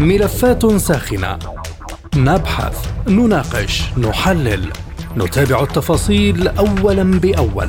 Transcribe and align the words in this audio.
ملفات 0.00 0.76
ساخنة 0.76 1.38
نبحث، 2.16 2.88
نناقش، 3.08 3.82
نحلل، 3.98 4.72
نتابع 5.16 5.62
التفاصيل 5.62 6.48
أولا 6.48 7.20
بأول. 7.20 7.68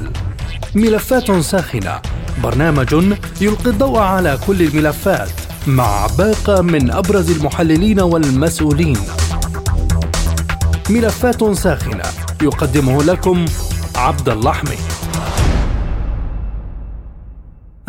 ملفات 0.76 1.32
ساخنة 1.32 2.02
برنامج 2.44 2.94
يلقي 3.42 3.70
الضوء 3.70 4.00
على 4.00 4.40
كل 4.48 4.62
الملفات 4.62 5.30
مع 5.68 6.08
باقة 6.18 6.62
من 6.62 6.92
أبرز 6.92 7.32
المحللين 7.32 8.00
والمسؤولين. 8.00 8.98
ملفات 10.90 11.44
ساخنة 11.44 12.04
يقدمه 12.42 13.04
لكم 13.04 13.46
عبد 13.96 14.30
اللحمي. 14.30 14.78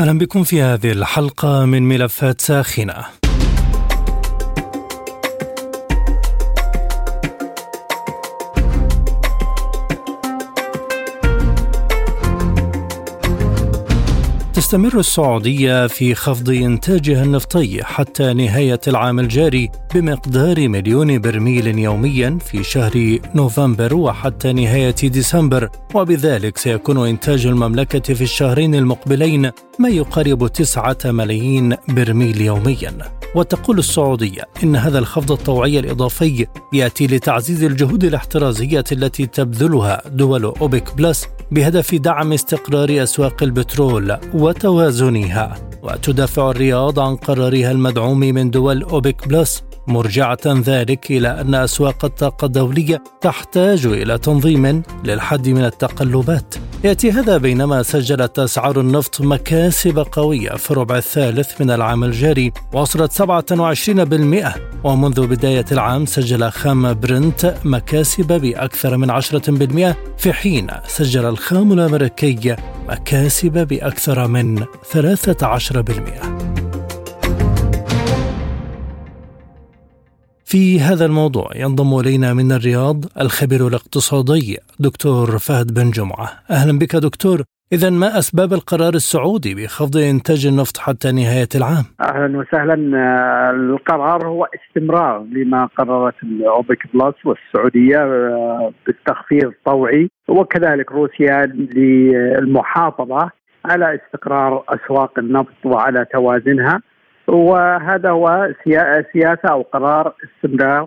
أهلا 0.00 0.18
بكم 0.18 0.44
في 0.44 0.62
هذه 0.62 0.92
الحلقة 0.92 1.64
من 1.64 1.88
ملفات 1.88 2.40
ساخنة. 2.40 3.15
تستمر 14.56 14.98
السعودية 14.98 15.86
في 15.86 16.14
خفض 16.14 16.50
إنتاجها 16.50 17.22
النفطي 17.22 17.84
حتى 17.84 18.32
نهاية 18.32 18.80
العام 18.88 19.20
الجاري 19.20 19.70
بمقدار 19.94 20.68
مليون 20.68 21.18
برميل 21.18 21.78
يوميا 21.78 22.38
في 22.44 22.64
شهر 22.64 23.18
نوفمبر 23.34 23.94
وحتى 23.94 24.52
نهاية 24.52 24.94
ديسمبر. 25.02 25.68
وبذلك 25.94 26.58
سيكون 26.58 27.08
إنتاج 27.08 27.46
المملكة 27.46 28.14
في 28.14 28.24
الشهرين 28.24 28.74
المقبلين 28.74 29.50
ما 29.78 29.88
يقارب 29.88 30.46
تسعة 30.46 30.98
ملايين 31.04 31.76
برميل 31.88 32.40
يوميا. 32.40 32.92
وتقول 33.34 33.78
السعودية 33.78 34.42
إن 34.64 34.76
هذا 34.76 34.98
الخفض 34.98 35.32
الطوعي 35.32 35.78
الإضافي 35.78 36.46
يأتي 36.72 37.06
لتعزيز 37.06 37.64
الجهود 37.64 38.04
الاحترازية 38.04 38.84
التي 38.92 39.26
تبذلها 39.26 40.02
دول 40.08 40.44
أوبك 40.44 40.96
بلس 40.96 41.26
بهدف 41.50 41.94
دعم 41.94 42.32
استقرار 42.32 43.02
أسواق 43.02 43.42
البترول 43.42 44.16
وتوازنها 44.46 45.54
وتدافع 45.82 46.50
الرياض 46.50 46.98
عن 46.98 47.16
قرارها 47.16 47.70
المدعوم 47.72 48.18
من 48.18 48.50
دول 48.50 48.82
أوبك 48.82 49.28
بلس. 49.28 49.62
مرجعة 49.88 50.38
ذلك 50.46 51.10
إلى 51.10 51.40
أن 51.40 51.54
أسواق 51.54 52.04
الطاقة 52.04 52.44
الدولية 52.44 53.02
تحتاج 53.20 53.86
إلى 53.86 54.18
تنظيم 54.18 54.82
للحد 55.04 55.48
من 55.48 55.64
التقلبات. 55.64 56.54
يأتي 56.84 57.10
هذا 57.12 57.36
بينما 57.36 57.82
سجلت 57.82 58.38
أسعار 58.38 58.80
النفط 58.80 59.20
مكاسب 59.20 59.98
قوية 59.98 60.50
في 60.50 60.70
الربع 60.70 60.96
الثالث 60.96 61.60
من 61.60 61.70
العام 61.70 62.04
الجاري 62.04 62.52
وصلت 62.72 63.12
27% 63.12 64.58
ومنذ 64.84 65.26
بداية 65.26 65.64
العام 65.72 66.06
سجل 66.06 66.50
خام 66.50 66.94
برنت 66.94 67.54
مكاسب 67.64 68.26
بأكثر 68.40 68.96
من 68.96 69.10
10% 69.10 69.94
في 70.18 70.32
حين 70.32 70.66
سجل 70.86 71.24
الخام 71.24 71.72
الأمريكي 71.72 72.56
مكاسب 72.88 73.66
بأكثر 73.68 74.28
من 74.28 74.64
13% 74.92 76.65
في 80.50 80.80
هذا 80.80 81.06
الموضوع 81.06 81.46
ينضم 81.56 81.98
إلينا 82.00 82.34
من 82.34 82.52
الرياض 82.52 83.04
الخبير 83.20 83.68
الاقتصادي 83.68 84.58
دكتور 84.80 85.26
فهد 85.38 85.74
بن 85.74 85.90
جمعة. 85.90 86.28
أهلا 86.50 86.78
بك 86.78 86.96
دكتور. 86.96 87.42
إذا 87.72 87.90
ما 87.90 88.18
أسباب 88.18 88.52
القرار 88.52 88.94
السعودي 88.94 89.54
بخفض 89.54 89.96
إنتاج 89.96 90.46
النفط 90.46 90.76
حتى 90.78 91.12
نهاية 91.12 91.48
العام؟ 91.54 91.84
أهلا 92.00 92.38
وسهلا. 92.38 92.74
القرار 93.50 94.26
هو 94.26 94.48
استمرار 94.56 95.24
لما 95.32 95.68
قررت 95.78 96.14
الأوبك 96.22 96.82
بلس 96.94 97.14
والسعودية 97.24 97.98
بالتخفيض 98.86 99.44
الطوعي 99.44 100.10
وكذلك 100.28 100.92
روسيا 100.92 101.46
للمحافظة 101.46 103.30
على 103.64 104.00
استقرار 104.00 104.64
أسواق 104.68 105.18
النفط 105.18 105.60
وعلى 105.64 106.06
توازنها. 106.12 106.80
وهذا 107.28 108.10
هو 108.10 108.52
سياسة 109.12 109.48
أو 109.50 109.62
قرار 109.62 110.12
استمرار 110.24 110.86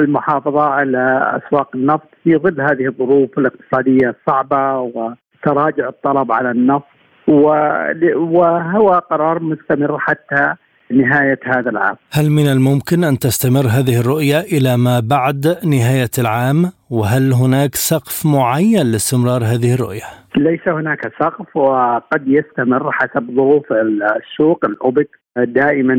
المحافظة 0.00 0.62
على 0.62 1.40
أسواق 1.46 1.70
النفط 1.74 2.08
في 2.24 2.36
ظل 2.36 2.60
هذه 2.60 2.86
الظروف 2.86 3.38
الاقتصادية 3.38 4.08
الصعبه 4.10 4.78
وتراجع 4.78 5.88
الطلب 5.88 6.32
على 6.32 6.50
النفط. 6.50 6.86
وهو 7.26 9.02
قرار 9.10 9.42
مستمر 9.42 9.98
حتى 9.98 10.54
نهاية 10.92 11.40
هذا 11.44 11.70
العام. 11.70 11.96
هل 12.12 12.30
من 12.30 12.46
الممكن 12.52 13.04
أن 13.04 13.18
تستمر 13.18 13.66
هذه 13.66 14.00
الرؤية 14.00 14.40
إلى 14.40 14.76
ما 14.76 15.00
بعد 15.00 15.46
نهاية 15.64 16.14
العام؟ 16.18 16.72
وهل 16.90 17.32
هناك 17.32 17.74
سقف 17.74 18.26
معين 18.26 18.86
لاستمرار 18.92 19.42
هذه 19.44 19.74
الرؤية؟ 19.74 20.02
ليس 20.36 20.68
هناك 20.68 21.12
سقف 21.20 21.56
وقد 21.56 22.22
يستمر 22.26 22.92
حسب 22.92 23.36
ظروف 23.36 23.66
السوق. 23.72 24.64
الأوبك 24.64 25.08
دائما 25.36 25.96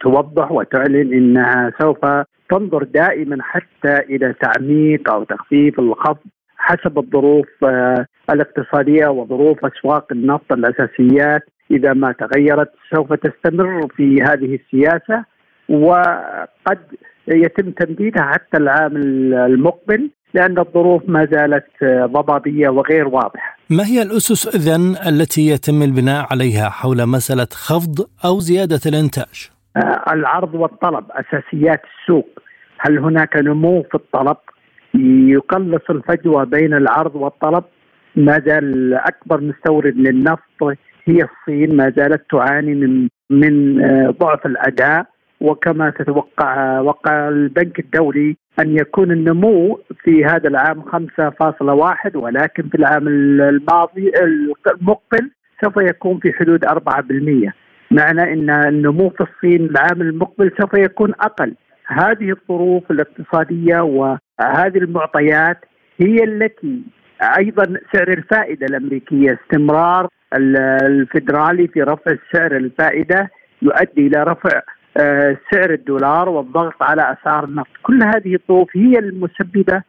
توضح 0.00 0.52
وتعلن 0.52 1.12
إنها 1.12 1.72
سوف 1.82 1.98
تنظر 2.50 2.84
دائما 2.84 3.38
حتى 3.40 3.94
إلى 4.10 4.34
تعميق 4.42 5.12
أو 5.12 5.24
تخفيف 5.24 5.78
الخفض 5.78 6.26
حسب 6.56 6.98
الظروف 6.98 7.46
آه، 7.64 8.06
الاقتصادية 8.30 9.08
وظروف 9.08 9.58
أسواق 9.64 10.06
النفط 10.12 10.52
الأساسيات. 10.52 11.42
إذا 11.70 11.92
ما 11.92 12.12
تغيرت 12.12 12.70
سوف 12.94 13.12
تستمر 13.12 13.88
في 13.96 14.22
هذه 14.22 14.58
السياسة 14.58 15.24
وقد 15.68 16.78
يتم 17.28 17.70
تمديدها 17.70 18.22
حتى 18.22 18.56
العام 18.56 18.96
المقبل 18.96 20.10
لأن 20.34 20.58
الظروف 20.58 21.02
ما 21.08 21.28
زالت 21.32 21.66
ضبابية 21.84 22.68
وغير 22.68 23.08
واضحة. 23.08 23.56
ما 23.70 23.86
هي 23.86 24.02
الأسس 24.02 24.56
إذن 24.56 24.96
التي 25.06 25.48
يتم 25.48 25.82
البناء 25.82 26.26
عليها 26.30 26.68
حول 26.68 27.06
مسألة 27.06 27.48
خفض 27.52 28.06
أو 28.24 28.40
زيادة 28.40 28.80
الإنتاج؟ 28.86 29.50
آه، 29.76 30.04
العرض 30.12 30.54
والطلب 30.54 31.04
أساسيات 31.10 31.82
السوق، 31.84 32.28
هل 32.78 32.98
هناك 32.98 33.36
نمو 33.36 33.82
في 33.82 33.94
الطلب؟ 33.94 34.36
يقلص 35.34 35.82
الفجوة 35.90 36.44
بين 36.44 36.74
العرض 36.74 37.14
والطلب 37.14 37.64
ما 38.16 38.42
زال 38.46 38.94
أكبر 38.94 39.40
مستورد 39.40 39.96
للنفط 39.96 40.76
هي 41.04 41.18
الصين 41.22 41.76
ما 41.76 41.92
زالت 41.96 42.22
تعاني 42.30 42.74
من 42.74 43.08
من 43.30 43.84
آه، 43.84 44.14
ضعف 44.20 44.46
الأداء 44.46 45.06
وكما 45.40 45.90
تتوقع 45.90 46.80
وقع 46.80 47.28
البنك 47.28 47.78
الدولي 47.78 48.36
أن 48.58 48.76
يكون 48.76 49.12
النمو 49.12 49.80
في 50.04 50.24
هذا 50.24 50.48
العام 50.48 50.82
5.1 50.82 52.16
ولكن 52.16 52.68
في 52.68 52.74
العام 52.74 53.08
الماضي 53.08 54.12
المقبل 54.22 55.30
سوف 55.64 55.76
يكون 55.76 56.18
في 56.18 56.32
حدود 56.32 56.64
4% 56.64 57.52
معنى 57.90 58.32
أن 58.32 58.50
النمو 58.50 59.10
في 59.10 59.20
الصين 59.20 59.64
العام 59.64 60.02
المقبل 60.02 60.52
سوف 60.60 60.74
يكون 60.74 61.12
أقل. 61.20 61.54
هذه 61.86 62.30
الظروف 62.30 62.90
الاقتصادية 62.90 63.80
وهذه 63.80 64.78
المعطيات 64.78 65.64
هي 66.00 66.24
التي 66.24 66.82
أيضا 67.38 67.64
سعر 67.92 68.08
الفائدة 68.08 68.66
الأمريكية 68.66 69.38
استمرار 69.42 70.08
الفدرالي 70.34 71.68
في 71.68 71.82
رفع 71.82 72.16
سعر 72.32 72.56
الفائدة 72.56 73.30
يؤدي 73.62 74.06
إلى 74.06 74.22
رفع 74.22 74.62
آه، 74.96 75.36
سعر 75.52 75.70
الدولار 75.70 76.28
والضغط 76.28 76.82
على 76.82 77.02
أسعار 77.12 77.44
النفط، 77.44 77.70
كل 77.82 78.02
هذه 78.02 78.34
الظروف 78.34 78.76
هي 78.76 78.98
المسببة 78.98 79.82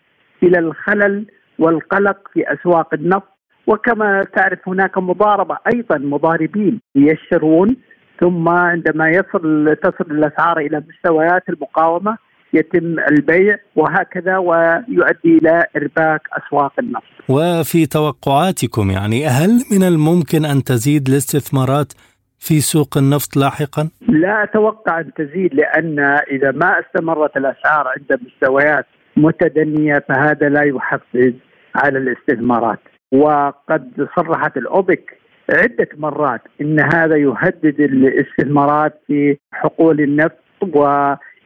إلى 0.43 0.59
الخلل 0.59 1.25
والقلق 1.59 2.17
في 2.33 2.53
أسواق 2.53 2.93
النفط. 2.93 3.31
وكما 3.67 4.23
تعرف 4.35 4.59
هناك 4.67 4.97
مضاربة 4.97 5.57
أيضا 5.73 5.97
مضاربين 5.97 6.81
يشترون 6.95 7.77
ثم 8.19 8.49
عندما 8.49 9.09
يصل 9.09 9.75
تصل 9.83 10.11
الأسعار 10.11 10.57
إلى 10.57 10.83
مستويات 10.89 11.49
المقاومة 11.49 12.17
يتم 12.53 12.99
البيع 13.11 13.57
وهكذا 13.75 14.37
ويؤدي 14.37 15.37
إلى 15.37 15.63
إرباك 15.75 16.21
أسواق 16.33 16.73
النفط. 16.79 17.03
وفي 17.29 17.85
توقعاتكم 17.85 18.91
يعني 18.91 19.27
هل 19.27 19.49
من 19.71 19.83
الممكن 19.83 20.45
أن 20.45 20.63
تزيد 20.63 21.07
الاستثمارات 21.07 21.93
في 22.39 22.59
سوق 22.59 22.97
النفط 22.97 23.37
لاحقا؟ 23.37 23.89
لا 24.07 24.43
أتوقع 24.43 24.99
أن 24.99 25.11
تزيد 25.13 25.53
لأن 25.53 25.99
إذا 26.31 26.51
ما 26.51 26.79
استمرت 26.79 27.37
الأسعار 27.37 27.87
عند 27.87 28.19
مستويات 28.21 28.85
متدنية 29.17 30.05
فهذا 30.09 30.49
لا 30.49 30.63
يحفز 30.63 31.33
على 31.75 31.97
الاستثمارات 31.97 32.79
وقد 33.11 34.07
صرحت 34.15 34.57
الأوبك 34.57 35.17
عدة 35.49 35.87
مرات 35.97 36.41
إن 36.61 36.79
هذا 36.79 37.15
يهدد 37.15 37.79
الاستثمارات 37.79 39.01
في 39.07 39.37
حقول 39.53 40.01
النفط 40.01 40.37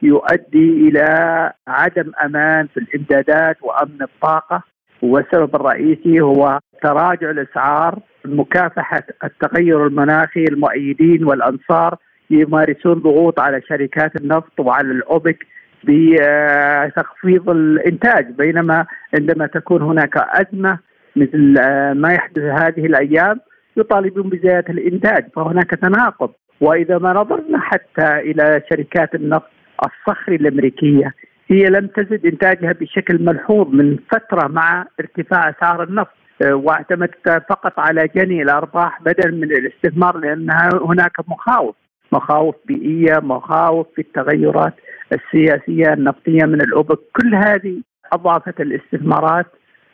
ويؤدي 0.02 0.88
إلى 0.88 1.52
عدم 1.68 2.12
أمان 2.24 2.66
في 2.66 2.80
الإمدادات 2.80 3.56
وأمن 3.62 4.02
الطاقة 4.02 4.62
والسبب 5.02 5.56
الرئيسي 5.56 6.20
هو 6.20 6.58
تراجع 6.82 7.30
الأسعار 7.30 7.98
مكافحة 8.24 9.02
التغير 9.24 9.86
المناخي 9.86 10.44
المؤيدين 10.44 11.24
والأنصار 11.24 11.96
يمارسون 12.30 12.94
ضغوط 12.94 13.40
على 13.40 13.62
شركات 13.68 14.16
النفط 14.16 14.60
وعلى 14.60 14.92
الأوبك 14.92 15.46
بتخفيض 15.84 17.50
الإنتاج. 17.50 18.30
بينما 18.30 18.86
عندما 19.14 19.46
تكون 19.46 19.82
هناك 19.82 20.16
أزمة 20.16 20.78
مثل 21.16 21.54
ما 21.92 22.12
يحدث 22.12 22.42
هذه 22.42 22.86
الأيام 22.86 23.40
يطالبون 23.76 24.28
بزيادة 24.28 24.72
الإنتاج 24.72 25.28
فهناك 25.36 25.70
تناقض. 25.70 26.30
وإذا 26.60 26.98
ما 26.98 27.12
نظرنا 27.12 27.60
حتى 27.60 28.18
إلى 28.18 28.62
شركات 28.70 29.14
النفط 29.14 29.50
الصخري 29.84 30.36
الأمريكية 30.36 31.14
هي 31.48 31.64
لم 31.64 31.86
تزد 31.86 32.26
إنتاجها 32.26 32.72
بشكل 32.72 33.24
ملحوظ 33.24 33.68
من 33.68 33.96
فترة 34.12 34.48
مع 34.48 34.86
ارتفاع 35.00 35.50
اسعار 35.50 35.82
النفط 35.82 36.10
آه، 36.42 36.54
واعتمدت 36.54 37.44
فقط 37.48 37.78
على 37.78 38.08
جني 38.16 38.42
الأرباح 38.42 39.02
بدلا 39.02 39.30
من 39.30 39.52
الاستثمار 39.52 40.16
لأن 40.16 40.50
هناك 40.82 41.12
مخاوف 41.28 41.74
مخاوف 42.12 42.54
بيئية 42.66 43.20
مخاوف 43.22 43.86
في 43.94 44.00
التغيرات 44.00 44.74
السياسية 45.12 45.92
النفطية 45.92 46.44
من 46.44 46.60
الاوبك 46.60 46.98
كل 47.16 47.34
هذه 47.34 47.82
أضافت 48.12 48.60
الاستثمارات 48.60 49.46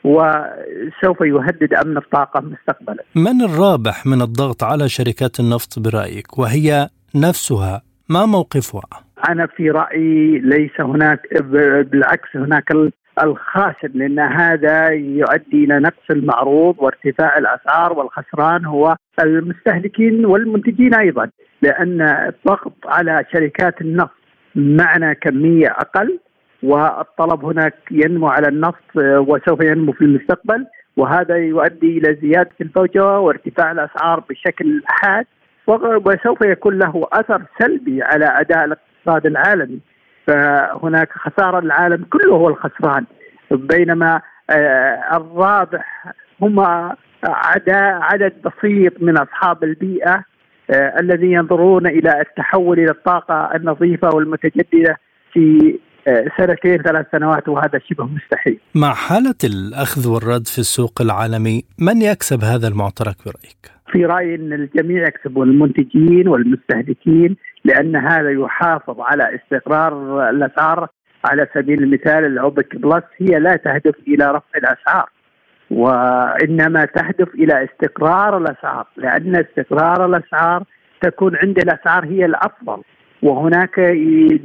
وسوف 0.03 1.21
يهدد 1.21 1.73
أمن 1.73 1.97
الطاقة 1.97 2.39
مستقبلا. 2.41 3.03
من 3.15 3.41
الرابح 3.41 4.05
من 4.05 4.21
الضغط 4.21 4.63
على 4.63 4.89
شركات 4.89 5.39
النفط 5.39 5.79
برأيك 5.79 6.37
وهي 6.37 6.89
نفسها 7.15 7.81
ما 8.09 8.25
موقفها؟ 8.25 9.02
أنا 9.29 9.45
في 9.47 9.69
رأيي 9.69 10.39
ليس 10.39 10.81
هناك 10.81 11.43
بالعكس 11.91 12.35
هناك 12.35 12.71
الخاسر 13.23 13.89
لأن 13.93 14.19
هذا 14.19 14.89
يؤدي 14.89 15.63
إلى 15.63 15.79
نقص 15.79 16.11
المعروض 16.11 16.75
وارتفاع 16.79 17.37
الأسعار 17.37 17.93
والخسران 17.93 18.65
هو 18.65 18.95
المستهلكين 19.19 20.25
والمنتجين 20.25 20.95
أيضا 20.95 21.29
لأن 21.61 22.01
الضغط 22.01 22.73
على 22.85 23.25
شركات 23.33 23.81
النفط 23.81 24.15
معنى 24.55 25.15
كمية 25.15 25.67
أقل 25.67 26.19
والطلب 26.63 27.45
هناك 27.45 27.73
ينمو 27.91 28.27
على 28.27 28.47
النفط 28.47 28.95
وسوف 28.95 29.63
ينمو 29.63 29.91
في 29.91 30.01
المستقبل 30.01 30.65
وهذا 30.97 31.35
يؤدي 31.35 31.97
إلى 31.97 32.17
زيادة 32.21 32.51
الفوجة 32.61 33.19
وارتفاع 33.19 33.71
الأسعار 33.71 34.23
بشكل 34.29 34.81
حاد 34.85 35.25
وسوف 36.05 36.41
يكون 36.45 36.79
له 36.79 37.07
أثر 37.13 37.41
سلبي 37.59 38.03
على 38.03 38.25
أداء 38.25 38.77
الاقتصاد 39.07 39.25
العالمي 39.25 39.79
فهناك 40.27 41.09
خسارة 41.11 41.59
العالم 41.59 42.03
كله 42.03 42.35
هو 42.35 42.49
الخسران 42.49 43.05
بينما 43.51 44.21
آه، 44.49 45.17
الرابح 45.17 46.13
هم 46.41 46.59
عدد 48.03 48.33
بسيط 48.45 48.93
من 49.01 49.17
أصحاب 49.17 49.63
البيئة 49.63 50.23
آه، 50.69 50.99
الذين 50.99 51.31
ينظرون 51.31 51.87
إلى 51.87 52.21
التحول 52.21 52.79
إلى 52.79 52.91
الطاقة 52.91 53.55
النظيفة 53.55 54.09
والمتجددة 54.15 54.97
في 55.33 55.79
آه، 56.07 56.25
سنتين 56.37 56.77
ثلاث 56.77 57.05
سنوات 57.11 57.49
وهذا 57.49 57.79
شبه 57.89 58.05
مستحيل. 58.05 58.59
مع 58.75 58.93
حالة 58.93 59.35
الأخذ 59.43 60.09
والرد 60.09 60.47
في 60.47 60.59
السوق 60.59 61.01
العالمي، 61.01 61.63
من 61.79 62.01
يكسب 62.01 62.43
هذا 62.43 62.67
المعترك 62.67 63.15
برأيك؟ 63.25 63.71
في 63.91 64.05
رأيي 64.05 64.35
إن 64.35 64.53
الجميع 64.53 65.07
يكسبون 65.07 65.49
المنتجين 65.49 66.27
والمستهلكين 66.27 67.35
لأن 67.65 67.95
هذا 67.95 68.31
يحافظ 68.31 69.01
على 69.01 69.35
استقرار 69.35 70.29
الأسعار 70.29 70.87
على 71.25 71.47
سبيل 71.53 71.83
المثال 71.83 72.25
الاوبك 72.25 72.75
بلس 72.75 73.03
هي 73.17 73.39
لا 73.39 73.55
تهدف 73.55 73.95
إلى 74.07 74.31
رفع 74.31 74.57
الأسعار 74.57 75.09
وإنما 75.71 76.85
تهدف 76.85 77.35
إلى 77.35 77.63
استقرار 77.63 78.37
الأسعار 78.37 78.87
لأن 78.97 79.35
استقرار 79.35 80.05
الأسعار 80.05 80.63
تكون 81.01 81.35
عند 81.35 81.57
الأسعار 81.57 82.05
هي 82.05 82.25
الأفضل 82.25 82.81
وهناك 83.21 83.79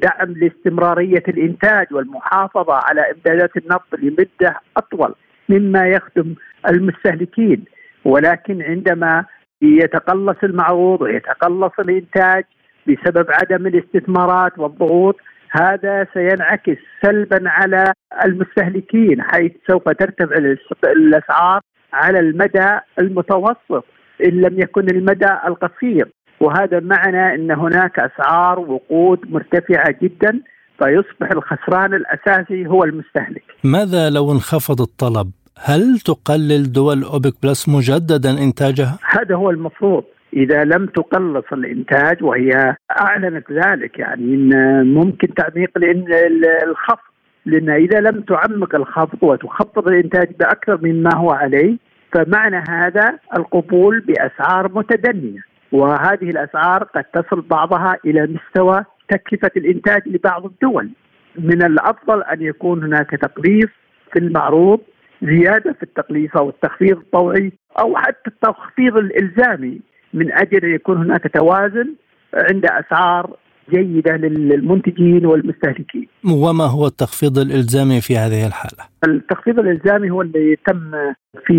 دعم 0.03 0.33
لاستمرارية 0.33 1.23
الإنتاج 1.29 1.87
والمحافظة 1.93 2.75
على 2.75 3.01
إمدادات 3.01 3.57
النفط 3.57 3.95
لمدة 3.99 4.61
أطول 4.77 5.15
مما 5.49 5.89
يخدم 5.89 6.35
المستهلكين 6.71 7.65
ولكن 8.05 8.63
عندما 8.63 9.25
يتقلص 9.63 10.37
المعروض 10.43 11.03
ويتقلص 11.03 11.73
الإنتاج 11.79 12.45
بسبب 12.89 13.27
عدم 13.31 13.67
الاستثمارات 13.67 14.59
والضغوط 14.59 15.17
هذا 15.51 16.07
سينعكس 16.15 16.77
سلبا 17.03 17.41
على 17.51 17.93
المستهلكين 18.25 19.23
حيث 19.23 19.53
سوف 19.71 19.85
ترتفع 19.89 20.37
الأسعار 20.85 21.61
على 21.93 22.19
المدى 22.21 22.79
المتوسط 22.99 23.85
إن 24.25 24.31
لم 24.41 24.61
يكن 24.61 24.91
المدى 24.91 25.33
القصير 25.47 26.09
وهذا 26.41 26.81
معنى 26.81 27.35
إن 27.35 27.51
هناك 27.51 27.99
أسعار 27.99 28.59
وقود 28.59 29.19
مرتفعة 29.31 29.95
جدا 30.03 30.41
فيصبح 30.79 31.31
الخسران 31.33 31.95
الأساسي 31.95 32.67
هو 32.67 32.85
المستهلك. 32.85 33.43
ماذا 33.65 34.11
لو 34.11 34.33
انخفض 34.33 34.81
الطلب؟ 34.81 35.31
هل 35.65 35.99
تقلل 35.99 36.73
دول 36.73 37.03
أوبك 37.03 37.35
بلس 37.43 37.69
مجددا 37.69 38.31
إنتاجها؟ 38.31 38.99
هذا 39.11 39.35
هو 39.35 39.51
المفروض 39.51 40.05
إذا 40.33 40.65
لم 40.65 40.87
تقلص 40.87 41.45
الإنتاج 41.53 42.23
وهي 42.23 42.77
أعلنت 43.01 43.53
ذلك 43.53 43.99
يعني 43.99 44.37
ممكن 44.85 45.35
تعميق 45.35 45.71
الخفض. 46.65 47.09
لأن 47.47 47.71
إذا 47.71 48.01
لم 48.01 48.21
تعمق 48.21 48.75
الخفض 48.75 49.19
وتخفض 49.23 49.89
الإنتاج 49.89 50.29
بأكثر 50.39 50.79
مما 50.83 51.11
هو 51.17 51.31
عليه 51.31 51.77
فمعنى 52.13 52.65
هذا 52.69 53.19
القبول 53.37 54.01
بأسعار 54.01 54.73
متدنية. 54.75 55.41
وهذه 55.73 56.31
الأسعار 56.31 56.85
قد 56.85 57.05
تصل 57.05 57.41
بعضها 57.41 57.97
إلى 58.05 58.27
مستوى 58.27 58.85
تكلفة 59.09 59.51
الإنتاج 59.57 60.03
لبعض 60.07 60.45
الدول. 60.45 60.91
من 61.39 61.63
الأفضل 61.63 62.23
أن 62.23 62.43
يكون 62.43 62.85
هناك 62.85 63.11
تقليص 63.11 63.69
في 64.13 64.19
المعروض 64.19 64.81
زيادة 65.23 65.73
في 65.73 65.83
التقليص 65.83 66.37
أو 66.37 66.49
التخفيض 66.49 66.99
الطوعي 66.99 67.53
أو 67.81 67.97
حتى 67.97 68.29
التخفيض 68.31 68.97
الإلزامي. 68.97 69.81
من 70.15 70.33
أجل 70.33 70.65
أن 70.65 70.75
يكون 70.75 70.97
هناك 70.97 71.31
توازن 71.35 71.95
عند 72.35 72.65
أسعار 72.67 73.37
جيدة 73.71 74.17
للمنتجين 74.17 75.27
والمستهلكين. 75.27 76.09
وما 76.25 76.65
هو 76.65 76.87
التخفيض 76.87 77.39
الإلزامي 77.39 78.01
في 78.01 78.17
هذه 78.17 78.47
الحالة؟ 78.47 78.85
التخفيض 79.05 79.59
الإلزامي 79.59 80.11
هو 80.11 80.23
اللي 80.23 80.57
تم 80.67 80.91
في 81.47 81.53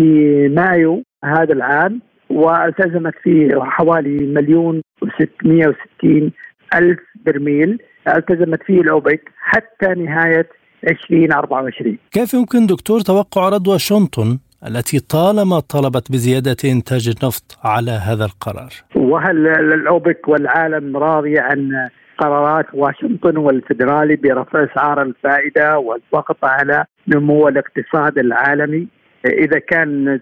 مايو 0.48 1.02
هذا 1.24 1.52
العام 1.52 2.00
والتزمت 2.30 3.14
فيه 3.22 3.60
حوالي 3.60 4.26
مليون 4.26 4.82
و660 5.04 6.30
ألف 6.74 6.98
برميل 7.26 7.78
التزمت 8.08 8.62
فيه 8.62 8.80
الأوبك 8.80 9.32
حتى 9.38 9.86
نهاية 9.86 10.48
2024 10.88 11.98
كيف 12.10 12.34
يمكن 12.34 12.66
دكتور 12.66 13.00
توقع 13.00 13.48
رد 13.48 13.68
واشنطن 13.68 14.38
التي 14.66 14.98
طالما 14.98 15.60
طلبت 15.60 16.12
بزيادة 16.12 16.56
إنتاج 16.64 17.08
النفط 17.08 17.58
على 17.64 17.90
هذا 17.90 18.24
القرار. 18.24 18.72
وهل 18.94 19.46
الأوبك 19.48 20.28
والعالم 20.28 20.96
راضي 20.96 21.38
عن 21.38 21.88
قرارات 22.18 22.66
واشنطن 22.74 23.36
والفدرالي 23.36 24.16
برفع 24.16 24.64
أسعار 24.64 25.02
الفائدة 25.02 25.78
والضغط 25.78 26.44
على 26.44 26.84
نمو 27.08 27.48
الاقتصاد 27.48 28.18
العالمي؟ 28.18 28.86
إذا 29.26 29.58
كان 29.58 30.20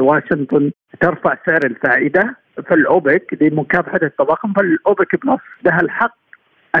واشنطن 0.00 0.70
ترفع 1.00 1.36
سعر 1.46 1.60
الفائدة 1.64 2.36
فالأوبك 2.66 3.38
لمكافحه 3.40 4.00
التضخم 4.02 4.52
فالأوبك 4.52 5.26
بلس 5.26 5.40
لها 5.64 5.80
الحق 5.80 6.16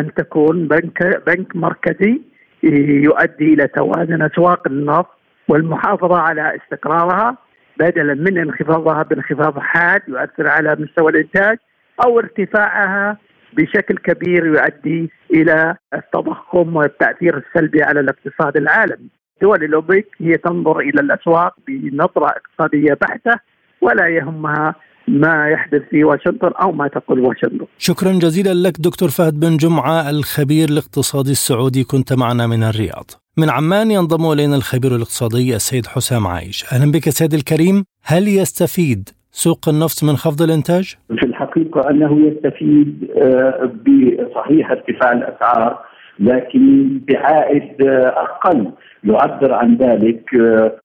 أن 0.00 0.14
تكون 0.14 0.68
بنك 0.68 1.22
بنك 1.26 1.56
مركزي 1.56 2.20
يؤدي 2.62 3.54
إلى 3.54 3.68
توازن 3.68 4.22
أسواق 4.22 4.66
النفط 4.66 5.23
والمحافظة 5.48 6.16
على 6.16 6.56
استقرارها 6.56 7.36
بدلا 7.80 8.14
من 8.14 8.38
انخفاضها 8.38 9.02
بانخفاض 9.02 9.58
حاد 9.58 10.02
يؤثر 10.08 10.48
على 10.48 10.76
مستوى 10.78 11.10
الإنتاج 11.10 11.58
أو 12.04 12.18
ارتفاعها 12.18 13.18
بشكل 13.52 13.96
كبير 13.96 14.46
يؤدي 14.46 15.10
إلى 15.30 15.76
التضخم 15.94 16.76
والتأثير 16.76 17.36
السلبي 17.36 17.82
على 17.82 18.00
الاقتصاد 18.00 18.56
العالمي. 18.56 19.08
دول 19.42 19.64
الاوبك 19.64 20.06
هي 20.18 20.36
تنظر 20.36 20.78
إلى 20.78 21.00
الأسواق 21.00 21.54
بنظرة 21.66 22.26
اقتصادية 22.26 22.94
بحتة 23.00 23.40
ولا 23.80 24.08
يهمها 24.08 24.74
ما 25.08 25.48
يحدث 25.48 25.82
في 25.90 26.04
واشنطن 26.04 26.52
أو 26.62 26.72
ما 26.72 26.88
تقول 26.88 27.20
واشنطن. 27.20 27.66
شكرا 27.78 28.12
جزيلا 28.12 28.68
لك 28.68 28.80
دكتور 28.80 29.08
فهد 29.08 29.40
بن 29.40 29.56
جمعة 29.56 30.10
الخبير 30.10 30.68
الاقتصادي 30.68 31.30
السعودي 31.30 31.84
كنت 31.84 32.12
معنا 32.12 32.46
من 32.46 32.62
الرياض. 32.62 33.23
من 33.36 33.50
عمان 33.50 33.90
ينضم 33.90 34.32
إلينا 34.32 34.56
الخبير 34.56 34.90
الاقتصادي 34.96 35.54
السيد 35.56 35.86
حسام 35.86 36.26
عايش. 36.26 36.64
أهلا 36.72 36.92
بك 36.92 37.08
سيد 37.08 37.34
الكريم، 37.34 37.84
هل 38.04 38.28
يستفيد 38.28 39.08
سوق 39.30 39.68
النفط 39.68 40.04
من 40.04 40.16
خفض 40.16 40.42
الإنتاج؟ 40.42 40.96
في 41.18 41.26
الحقيقة 41.26 41.90
أنه 41.90 42.26
يستفيد 42.26 43.10
آه، 43.16 43.72
بصحيح 43.84 44.70
ارتفاع 44.70 45.12
الأسعار 45.12 45.78
لكن 46.18 47.00
بعائد 47.08 47.86
آه، 47.86 48.08
أقل 48.08 48.70
يعبر 49.04 49.52
عن 49.52 49.76
ذلك 49.76 50.34
آه، 50.34 50.76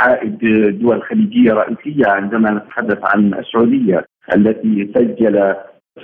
عائد 0.00 0.38
دول 0.80 1.02
خليجية 1.02 1.52
رئيسية 1.52 2.06
عندما 2.06 2.50
نتحدث 2.50 2.98
عن 3.02 3.34
السعودية 3.34 4.04
التي 4.34 4.92
سجل 4.94 5.54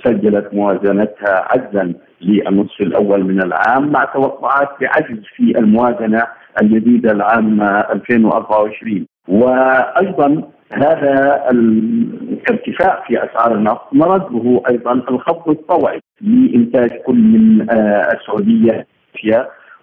سجلت 0.03 0.53
موازنتها 0.53 1.45
عجزا 1.51 1.93
للنصف 2.21 2.81
الأول 2.81 3.23
من 3.23 3.41
العام 3.41 3.91
مع 3.91 4.05
توقعات 4.05 4.69
بعجز 4.81 5.19
في 5.35 5.59
الموازنة 5.59 6.27
الجديدة 6.61 7.11
العام 7.11 7.61
2024 7.61 9.05
وأيضا 9.27 10.43
هذا 10.73 11.43
الارتفاع 11.51 13.03
في 13.07 13.23
أسعار 13.23 13.55
النفط 13.55 13.87
مرده 13.91 14.61
أيضا 14.69 14.93
الخفض 14.93 15.49
الطوعي 15.49 15.99
لإنتاج 16.21 16.89
كل 16.89 17.15
من 17.15 17.69
آه، 17.69 18.13
السعودية 18.13 18.87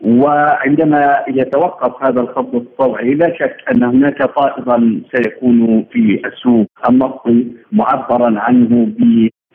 وعندما 0.00 1.24
يتوقف 1.28 2.04
هذا 2.04 2.20
الخفض 2.20 2.54
الطوعي 2.54 3.14
لا 3.14 3.34
شك 3.38 3.56
أن 3.74 3.82
هناك 3.82 4.30
فائضا 4.30 5.00
سيكون 5.14 5.84
في 5.92 6.22
السوق 6.26 6.66
النفطي 6.88 7.46
معبرا 7.72 8.40
عنه 8.40 8.86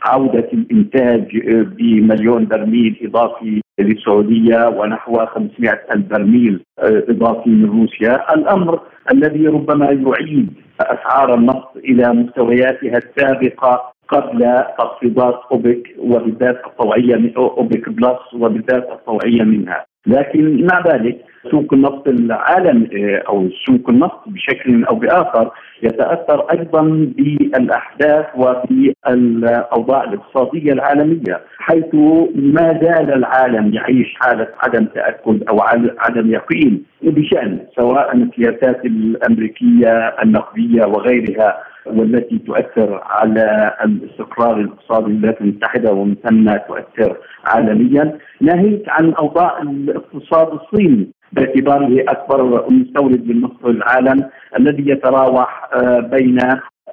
عودة 0.08 0.50
الإنتاج 0.54 1.38
بمليون 1.78 2.46
برميل 2.46 2.98
إضافي 3.02 3.62
للسعودية 3.80 4.68
ونحو 4.68 5.26
500 5.26 5.72
ألف 5.92 6.06
برميل 6.06 6.64
إضافي 6.80 7.50
من 7.50 7.66
روسيا. 7.66 8.34
الأمر 8.34 8.80
الذي 9.12 9.48
ربما 9.48 9.86
يعيد 9.86 10.50
أسعار 10.82 11.34
النفط 11.34 11.78
إلى 11.78 12.14
مستوياتها 12.14 12.98
السابقة 12.98 13.92
قبل 14.10 14.64
تخفيضات 14.80 15.40
أوبك 15.52 15.96
وبالذات 16.00 16.62
الطوعية 16.66 17.16
من 17.16 17.36
أوبك 17.38 17.90
بلس 17.90 18.34
وبالذات 18.34 18.90
الطوعية 18.92 19.44
منها. 19.44 19.86
لكن 20.08 20.68
مع 20.72 20.84
ذلك 20.94 21.18
سوق 21.52 21.74
النفط 21.74 22.08
العالم 22.08 22.88
أو 23.28 23.50
سوق 23.66 23.90
النفط 23.90 24.22
بشكل 24.28 24.84
أو 24.86 24.96
بآخر 24.96 25.52
يتأثر 25.84 26.42
أيضا 26.52 26.82
بالأحداث 27.18 28.26
وبالاوضاع 28.36 30.04
الاقتصادية 30.04 30.72
العالمية 30.74 31.42
حيث 31.60 31.96
ما 32.36 32.80
زال 32.84 33.14
العالم 33.14 33.74
يعيش 33.74 34.16
حالة 34.22 34.48
عدم 34.64 34.86
تأكد 34.86 35.44
أو 35.50 35.62
عدم 36.00 36.32
يقين 36.32 36.84
بشان 37.04 37.60
سواء 37.80 38.16
السياسات 38.16 38.86
الأمريكية 38.86 40.16
النقدية 40.24 40.86
وغيرها. 40.86 41.58
والتي 41.96 42.38
تؤثر 42.40 43.02
على 43.06 43.74
الاستقرار 43.86 44.60
الاقتصادي 44.60 45.12
للولايات 45.12 45.42
المتحدة 45.42 45.92
ومن 45.94 46.16
ثم 46.16 46.52
تؤثر 46.68 47.18
عالميا. 47.46 48.18
ناهيك 48.42 48.84
عن 48.88 49.14
أوضاع 49.14 49.62
الاقتصاد 49.62 50.60
الصيني 50.60 51.08
باعتباره 51.32 52.04
أكبر 52.08 52.66
مستورد 52.72 53.28
للنصف 53.28 53.66
العالم 53.66 54.24
الذي 54.60 54.90
يتراوح 54.92 55.70
آه، 55.74 56.00
بين 56.00 56.40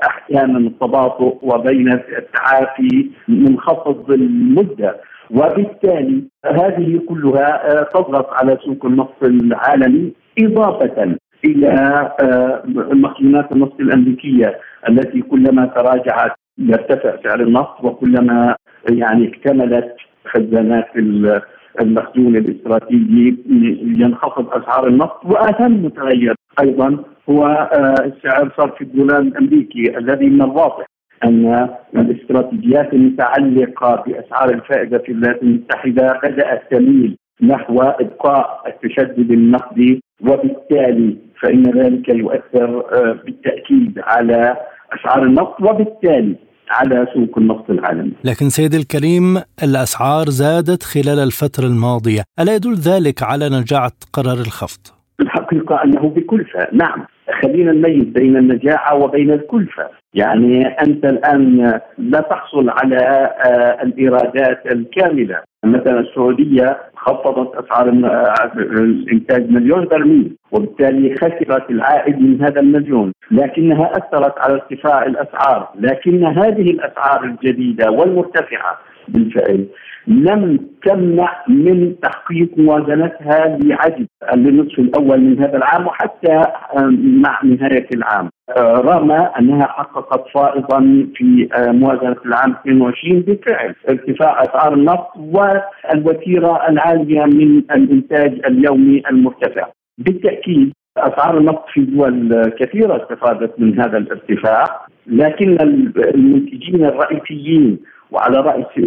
أحيانا 0.06 0.58
التباطؤ 0.58 1.38
وبين 1.42 1.92
التعافي 1.92 3.10
منخفض 3.28 4.10
المدة. 4.10 5.00
وبالتالي 5.30 6.24
هذه 6.46 7.00
كلها 7.08 7.72
آه، 7.72 7.82
تضغط 7.82 8.30
على 8.32 8.58
سوق 8.64 8.86
النفط 8.86 9.22
العالمي 9.22 10.12
إضافة 10.38 11.16
إلى 11.44 11.70
آه، 12.22 12.62
مخزونات 12.94 13.52
النفط 13.52 13.80
الأمريكية 13.80 14.58
التي 14.88 15.20
كلما 15.20 15.66
تراجعت 15.66 16.32
يرتفع 16.58 17.16
سعر 17.22 17.40
النفط 17.40 17.84
وكلما 17.84 18.56
يعني 18.90 19.28
اكتملت 19.28 19.96
خزانات 20.26 20.86
المخزون 21.80 22.36
الاستراتيجي 22.36 23.36
ينخفض 23.98 24.48
أسعار 24.48 24.86
النفط 24.86 25.24
واهم 25.24 25.84
متغير 25.84 26.34
أيضا 26.60 27.04
هو 27.30 27.46
آه، 27.46 28.12
سعر 28.22 28.52
صرف 28.58 28.80
الدولار 28.80 29.18
الأمريكي 29.18 29.98
الذي 29.98 30.26
من 30.26 30.42
الواضح 30.42 30.86
أن 31.24 31.68
الإستراتيجيات 31.96 32.92
المتعلقة 32.92 34.04
بأسعار 34.06 34.50
الفائدة 34.50 34.98
في 34.98 35.12
الولايات 35.12 35.42
المتحدة 35.42 36.20
بدأت 36.22 36.62
تميل 36.70 37.16
نحو 37.42 37.82
إبقاء 37.82 38.62
التشدد 38.66 39.30
النقدي 39.30 40.02
وبالتالي 40.20 41.16
فإن 41.40 41.62
ذلك 41.62 42.08
يؤثر 42.08 42.84
آه، 42.92 43.18
بالتأكيد 43.24 43.98
على 43.98 44.56
أسعار 44.92 45.22
النفط 45.22 45.60
وبالتالي 45.60 46.36
على 46.70 47.06
سوق 47.14 47.38
النفط 47.38 47.70
العالمي. 47.70 48.12
لكن 48.24 48.48
سيد 48.48 48.74
الكريم 48.74 49.36
الأسعار 49.62 50.24
زادت 50.26 50.82
خلال 50.82 51.18
الفترة 51.18 51.66
الماضية، 51.66 52.22
ألا 52.40 52.54
يدل 52.54 52.74
ذلك 52.74 53.22
على 53.22 53.48
نجاعة 53.48 53.92
قرار 54.12 54.38
الخفض؟ 54.38 54.80
الحقيقة 55.20 55.84
أنه 55.84 56.08
بكلفه، 56.08 56.68
نعم، 56.72 57.06
خلينا 57.42 57.72
نميز 57.72 58.04
بين 58.04 58.36
النجاعة 58.36 58.94
وبين 58.94 59.30
الكلفه، 59.30 59.88
يعني 60.14 60.66
أنت 60.66 61.04
الآن 61.04 61.80
لا 61.98 62.20
تحصل 62.20 62.68
على 62.68 62.98
آه، 63.46 63.82
الإيرادات 63.82 64.66
الكاملة، 64.66 65.38
مثلا 65.64 66.00
السعودية 66.00 66.76
خفضت 67.06 67.64
أسعار 67.64 67.88
الإنتاج 68.58 69.50
مليون 69.50 69.84
برميل 69.84 70.36
وبالتالي 70.52 71.14
خسرت 71.16 71.70
العائد 71.70 72.20
من 72.20 72.42
هذا 72.42 72.60
المليون 72.60 73.12
لكنها 73.30 73.90
أثرت 73.92 74.38
على 74.38 74.54
ارتفاع 74.54 75.06
الأسعار 75.06 75.68
لكن 75.74 76.24
هذه 76.24 76.70
الأسعار 76.70 77.24
الجديدة 77.24 77.90
والمرتفعة 77.90 78.78
بالفعل. 79.08 79.66
لم 80.06 80.58
تمنع 80.84 81.44
من 81.48 81.94
تحقيق 82.02 82.48
موازنتها 82.56 83.58
لعجز 83.62 84.06
للنصف 84.34 84.78
الأول 84.78 85.20
من 85.20 85.38
هذا 85.38 85.56
العام 85.56 85.86
وحتى 85.86 86.42
مع 87.00 87.40
نهاية 87.44 87.86
العام. 87.94 88.28
رغم 88.58 89.10
أنها 89.12 89.66
حققت 89.66 90.24
فائضا 90.34 91.06
في 91.16 91.48
موازنة 91.58 92.16
العام 92.26 92.54
22 92.60 93.20
بالفعل. 93.20 93.74
ارتفاع 93.88 94.42
أسعار 94.42 94.74
النفط 94.74 95.08
والوتيرة 95.16 96.68
العالية 96.68 97.24
من 97.24 97.58
الإنتاج 97.58 98.40
اليومي 98.46 99.02
المرتفع. 99.10 99.66
بالتأكيد 99.98 100.72
أسعار 100.98 101.38
النفط 101.38 101.64
في 101.72 101.80
دول 101.80 102.50
كثيرة 102.58 103.02
استفادت 103.02 103.60
من 103.60 103.80
هذا 103.80 103.98
الارتفاع 103.98 104.86
لكن 105.06 105.56
المنتجين 106.14 106.84
الرئيسيين 106.84 107.78
وعلى 108.10 108.40
رأس 108.40 108.78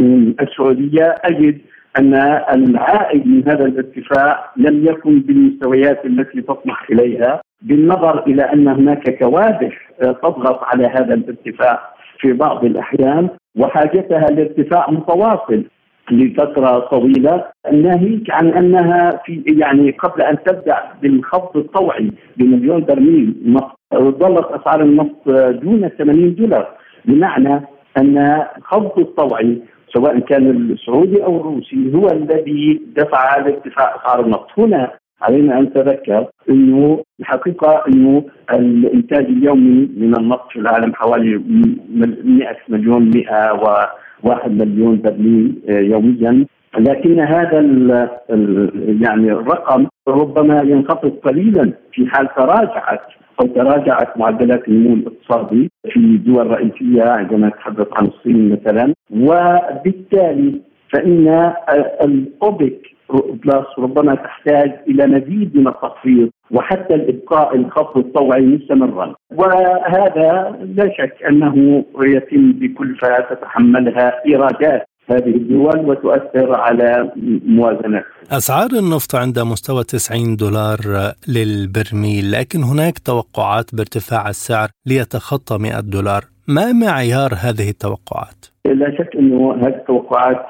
السعودية 0.42 1.16
أجد 1.24 1.58
أن 2.00 2.14
العائد 2.54 3.28
من 3.28 3.44
هذا 3.48 3.66
الارتفاع 3.66 4.52
لم 4.58 4.86
يكن 4.86 5.20
بالمستويات 5.20 6.06
التي 6.06 6.42
تطمح 6.42 6.88
إليها 6.92 7.42
بالنظر 7.62 8.24
إلى 8.28 8.42
أن 8.42 8.68
هناك 8.68 9.20
كوادح 9.20 9.92
تضغط 10.02 10.64
على 10.64 10.88
هذا 10.88 11.14
الارتفاع 11.14 11.80
في 12.20 12.34
بعض 12.34 12.66
الأحيان 12.66 13.30
وحاجتها 13.58 14.26
لارتفاع 14.30 14.92
متواصل 14.92 15.64
لفترة 16.12 16.80
طويلة. 16.80 17.46
ناهيك 17.72 18.32
عن 18.32 18.48
أنها 18.48 19.22
في 19.26 19.44
يعني 19.48 19.92
قبل 19.92 20.22
أن 20.22 20.38
تبدأ 20.44 20.78
بالخفض 21.02 21.58
الطوعي 21.58 22.12
بمليون 22.38 22.86
برميل 22.86 23.36
نفط 23.46 23.78
ظلت 23.96 24.46
أسعار 24.46 24.82
النفط 24.82 25.30
دون 25.64 25.90
80 25.98 26.36
دولار. 26.36 26.68
بمعنى 27.06 27.62
أن 27.98 28.18
الخفض 28.58 29.00
الطوعي 29.00 29.62
سواء 29.94 30.20
كان 30.20 30.50
السعودي 30.72 31.24
أو 31.24 31.42
الروسي 31.42 31.94
هو 31.96 32.08
الذي 32.08 32.82
دفع 32.96 33.18
على 33.18 33.54
ارتفاع 33.54 33.96
اسعار 33.96 34.26
النفط 34.26 34.48
هنا 34.58 34.92
علينا 35.22 35.60
أن 35.60 35.64
نتذكر 35.64 36.28
إنه 36.50 37.04
الحقيقة 37.20 37.84
إنه 37.88 38.24
الإنتاج 38.54 39.26
اليومي 39.26 39.90
من 39.98 40.16
النفط 40.20 40.50
في 40.52 40.60
العالم 40.60 40.94
حوالي 40.94 41.42
100 42.24 42.56
مليون 42.70 43.12
101 43.16 44.52
مليون 44.52 45.02
برميل 45.02 45.56
آه، 45.70 45.80
يوميا. 45.80 46.46
لكن 46.78 47.20
هذا 47.20 47.60
ال 47.60 48.10
ال 48.30 48.72
يعني 49.04 49.32
الرقم 49.32 49.88
ربما 50.08 50.62
ينخفض 50.62 51.12
قليلا 51.24 51.74
في 51.94 52.08
حال 52.08 52.28
تراجعت 52.36 53.02
أو 53.42 53.48
تراجعت 53.48 54.18
معدلات 54.18 54.68
النمو 54.68 54.94
الاقتصادي 54.94 55.72
في 55.90 56.18
دول 56.18 56.48
رئيسية 56.48 57.04
عندما 57.04 57.48
نتحدث 57.48 57.88
عن 57.94 58.06
الصين 58.06 58.52
مثلا 58.52 58.94
وبالتالي 59.12 60.62
فإن 60.94 61.54
الأوبك 62.02 62.82
بلس 63.46 63.66
ربما 63.80 64.16
تحتاج 64.16 64.72
إلى 64.88 65.08
مزيد 65.08 65.58
من 65.58 65.68
التخفيض 65.68 66.30
وحتى 66.52 66.96
الإبقاء 66.96 67.56
الخفض 67.56 67.98
الطوعي 67.98 68.46
مستمرا. 68.46 69.16
وهذا 69.36 70.58
لا 70.76 70.90
شك 70.98 71.24
أنه 71.30 71.86
يتم 72.02 72.52
بكلفه 72.52 73.20
تتحملها 73.20 74.26
إيرادات. 74.26 74.87
هذه 75.10 75.36
الدول 75.36 75.80
وتؤثر 75.90 76.56
على 76.56 77.12
موازنة 77.46 78.04
أسعار 78.32 78.70
النفط 78.80 79.16
عند 79.16 79.40
مستوى 79.40 79.84
90 79.84 80.36
دولار 80.36 80.80
للبرميل 81.28 82.32
لكن 82.32 82.64
هناك 82.64 83.00
توقعات 83.00 83.76
بارتفاع 83.76 84.30
السعر 84.30 84.70
ليتخطى 84.86 85.58
100 85.58 85.80
دولار. 85.80 86.24
ما 86.48 86.72
معيار 86.72 87.32
هذه 87.34 87.70
التوقعات؟ 87.70 88.46
لا 88.66 88.98
شك 88.98 89.16
انه 89.16 89.54
هذه 89.54 89.68
التوقعات 89.68 90.46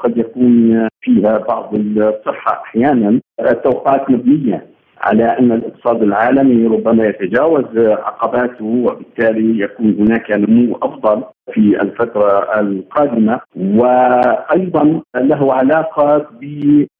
قد 0.00 0.16
يكون 0.16 0.88
فيها 1.00 1.38
بعض 1.38 1.74
الصحة. 1.74 2.62
أحيانا 2.64 3.20
التوقعات 3.40 4.10
مبنية 4.10 4.66
على 5.00 5.38
أن 5.38 5.52
الاقتصاد 5.52 6.02
العالمي 6.02 6.66
ربما 6.66 7.06
يتجاوز 7.06 7.64
عقباته 7.76 8.64
وبالتالي 8.64 9.60
يكون 9.60 9.96
هناك 10.00 10.30
نمو 10.30 10.78
أفضل. 10.82 11.22
في 11.50 11.82
الفترة 11.82 12.60
القادمة 12.60 13.40
وأيضا 13.56 15.02
له 15.16 15.54
علاقة 15.54 16.26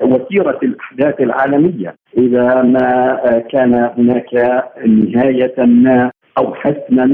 بوتيرة 0.00 0.58
الأحداث 0.62 1.20
العالمية. 1.20 1.94
إذا 2.18 2.62
ما 2.62 3.18
كان 3.50 3.74
هناك 3.98 4.62
نهاية 4.86 5.54
ما 5.58 6.10
أو 6.38 6.54
حسما 6.54 7.04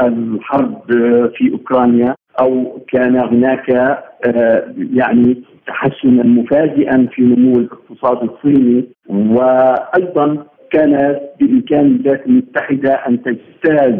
للحرب 0.00 0.82
في 1.36 1.52
أوكرانيا 1.52 2.14
أو 2.40 2.80
كان 2.88 3.16
هناك 3.16 3.68
يعني 4.94 5.42
تحسنا 5.66 6.22
مفاجئا 6.22 7.08
في 7.12 7.22
نمو 7.22 7.58
الاقتصاد 7.58 8.30
الصيني. 8.30 8.88
وأيضا 9.08 10.44
كان 10.70 11.18
بإمكان 11.40 11.86
الولايات 11.86 12.26
المتحده 12.26 12.92
أن 12.94 13.22
تجتاز 13.22 13.94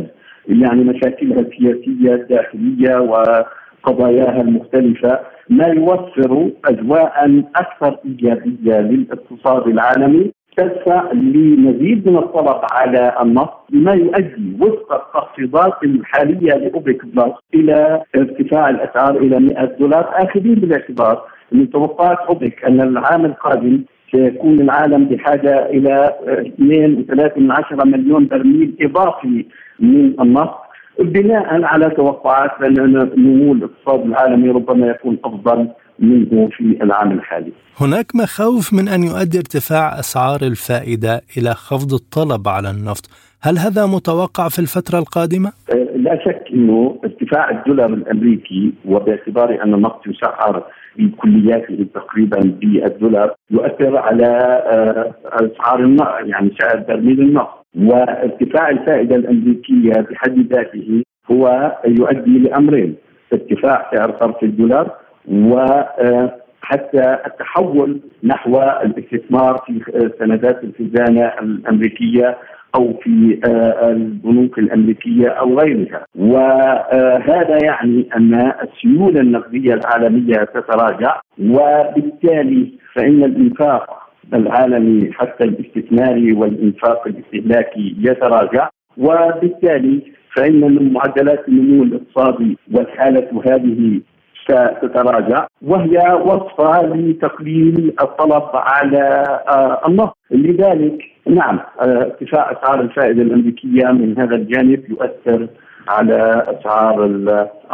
يعني 0.51 0.85
مشاكلها 0.85 1.41
السياسية 1.41 2.15
الداخلية 2.15 2.97
وقضاياها 3.01 4.41
المختلفة 4.41 5.21
ما 5.51 5.67
يوفر 5.67 6.51
أجواء 6.65 7.43
أكثر 7.57 7.97
إيجابية 8.05 8.81
للاقتصاد 8.81 9.67
العالمي 9.67 10.33
تدفع 10.57 11.13
لمزيد 11.13 12.09
من 12.09 12.17
الطلب 12.17 12.61
على 12.73 13.15
النفط 13.23 13.61
بما 13.71 13.93
يؤدي 13.93 14.57
وفق 14.61 14.93
التخفيضات 14.93 15.73
الحالية 15.85 16.55
لأوبك 16.55 17.05
بلس 17.07 17.35
إلى 17.55 18.03
ارتفاع 18.17 18.69
الأسعار 18.71 19.17
إلى 19.17 19.39
100 19.41 19.65
دولار 19.65 20.11
آخذين 20.13 20.55
بالاعتبار 20.55 21.23
من 21.53 21.71
توقعات 21.71 22.19
أوبك 22.19 22.65
أن 22.65 22.81
العام 22.81 23.25
القادم 23.25 23.83
سيكون 24.13 24.61
العالم 24.61 25.05
بحاجة 25.05 25.67
إلى 25.67 26.15
2.3 26.59 27.85
مليون 27.85 28.27
برميل 28.27 28.75
إضافي 28.81 29.47
من 29.81 30.21
النفط 30.21 30.59
بناء 30.99 31.63
على 31.65 31.91
توقعات 31.91 32.51
بان 32.61 33.11
نمو 33.17 33.53
الاقتصاد 33.53 34.07
العالمي 34.07 34.49
ربما 34.49 34.87
يكون 34.87 35.19
أفضل 35.25 35.69
منه 35.99 36.49
في 36.57 36.79
العام 36.83 37.13
الحالي. 37.13 37.53
هناك 37.81 38.07
مخاوف 38.15 38.73
من 38.73 38.89
أن 38.89 39.03
يؤدي 39.05 39.39
ارتفاع 39.39 39.99
أسعار 39.99 40.41
الفائدة 40.43 41.21
إلى 41.39 41.51
خفض 41.55 41.93
الطلب 41.95 42.49
على 42.49 42.71
النفط، 42.71 43.11
هل 43.43 43.59
هذا 43.59 43.87
متوقع 43.87 44.49
في 44.49 44.59
الفترة 44.59 44.99
القادمة؟ 44.99 45.53
أه، 45.73 45.97
لا 45.97 46.19
شك 46.25 46.45
إنه 46.53 47.01
ارتفاع 47.05 47.51
الدولار 47.51 47.89
الأمريكي 47.95 48.73
وباعتبار 48.85 49.63
أن 49.65 49.75
النفط 49.75 50.07
يسعر 50.07 50.65
بكلياته 50.99 51.87
تقريبا 51.95 52.41
بالدولار 52.41 53.35
يؤثر 53.51 53.97
على 53.97 54.27
أه، 54.27 55.15
أسعار 55.25 55.81
النفط 55.81 56.15
يعني 56.25 56.51
سعر 56.61 56.85
برميل 56.89 57.21
النفط 57.21 57.67
وارتفاع 57.79 58.69
الفائدة 58.69 59.17
الأمريكية 59.17 59.93
بحد 60.11 60.39
ذاته 60.53 61.03
هو 61.31 61.77
يؤدي 61.87 62.39
لأمرين 62.39 62.97
ارتفاع 63.33 63.91
سعر 63.95 64.17
صرف 64.21 64.43
الدولار 64.43 64.91
وحتى 65.33 67.19
التحول 67.27 68.01
نحو 68.25 68.63
الاستثمار 68.63 69.63
في 69.67 70.11
سندات 70.19 70.65
الخزانة 70.65 71.27
الأمريكية 71.43 72.39
أو 72.75 72.95
في 73.03 73.41
البنوك 73.83 74.59
الأمريكية 74.59 75.29
أو 75.29 75.59
غيرها. 75.61 76.05
وهذا 76.19 77.59
يعني 77.65 78.09
أن 78.17 78.53
السيولة 78.63 79.21
النقدية 79.21 79.75
العالمية 79.75 80.35
تتراجع 80.35 81.21
وبالتالي 81.39 82.73
فإن 82.95 83.25
الإنفاق 83.25 84.11
العالمي 84.35 85.13
حتى 85.13 85.45
الاستثماري 85.45 86.33
والإنفاق 86.33 87.07
الاستهلاكي 87.07 87.97
يتراجع 87.99 88.69
وبالتالي 88.99 90.01
فإن 90.37 90.93
معدلات 90.93 91.49
النمو 91.49 91.83
الاقتصادي 91.83 92.59
والحالة 92.75 93.43
هذه 93.47 94.01
ستتراجع 94.45 95.47
وهي 95.63 95.99
وصفة 96.25 96.83
لتقليل 96.83 97.95
الطلب 98.03 98.49
على 98.55 99.25
آه، 99.49 99.81
النفط 99.89 100.17
لذلك 100.31 101.03
نعم 101.27 101.61
آه، 101.81 102.03
ارتفاع 102.03 102.53
أسعار 102.53 102.81
الفائدة 102.81 103.23
الأمريكية 103.23 103.87
من 103.87 104.19
هذا 104.19 104.37
الجانب 104.37 104.91
يؤثر 104.91 105.49
على 105.89 106.45
أسعار 106.49 107.05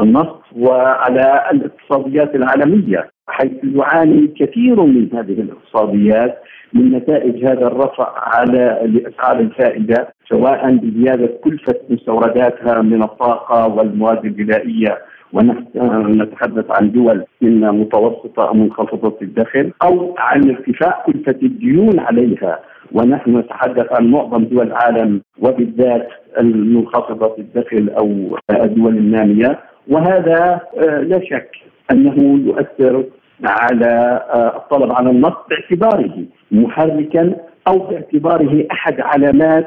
النفط 0.01 0.43
وعلى 0.57 1.43
الاقتصاديات 1.53 2.35
العالمية 2.35 3.11
حيث 3.29 3.53
يعاني 3.65 4.35
كثير 4.41 4.83
من 4.83 5.09
هذه 5.15 5.41
الاقتصاديات 5.41 6.39
من 6.73 6.93
نتائج 6.93 7.45
هذا 7.45 7.67
الرفع 7.67 8.13
على 8.17 8.81
لأسعار 8.85 9.41
الفائدة 9.41 10.09
سواء 10.29 10.77
بزيادة 10.77 11.27
كلفه 11.45 11.75
مستورداتها 11.91 12.83
من 12.83 13.03
الطاقة 13.03 13.67
والمواد 13.67 14.25
الغذائية. 14.25 14.99
ونحن 15.33 16.23
نتحدث 16.23 16.71
عن 16.71 16.93
دول 16.93 17.25
إما 17.43 17.71
متوسطة 17.71 18.49
أو 18.49 18.55
منخفضة 18.55 19.17
الدخل 19.23 19.73
أو 19.83 20.15
عن 20.19 20.51
ارتفاع 20.51 21.05
كلفة 21.07 21.37
الديون 21.43 21.99
عليها. 21.99 22.59
ونحن 22.93 23.37
نتحدث 23.37 23.87
عن 23.93 24.07
معظم 24.07 24.45
دول 24.45 24.67
العالم 24.67 25.21
وبالذات 25.39 26.09
المنخفضة 26.39 27.35
الدخل 27.39 27.91
أو 27.99 28.39
الدول 28.51 28.97
النامية 28.97 29.61
وهذا 29.89 30.61
آه، 30.79 31.01
لا 31.01 31.21
شك 31.25 31.51
أنه 31.91 32.41
يؤثر 32.47 33.05
على 33.45 34.23
آه، 34.35 34.57
الطلب 34.57 34.93
على 34.93 35.11
النفط 35.11 35.47
باعتباره 35.51 36.25
محركا 36.51 37.37
أو 37.69 37.79
باعتباره 37.79 38.67
أحد 38.73 39.01
علامات 39.01 39.67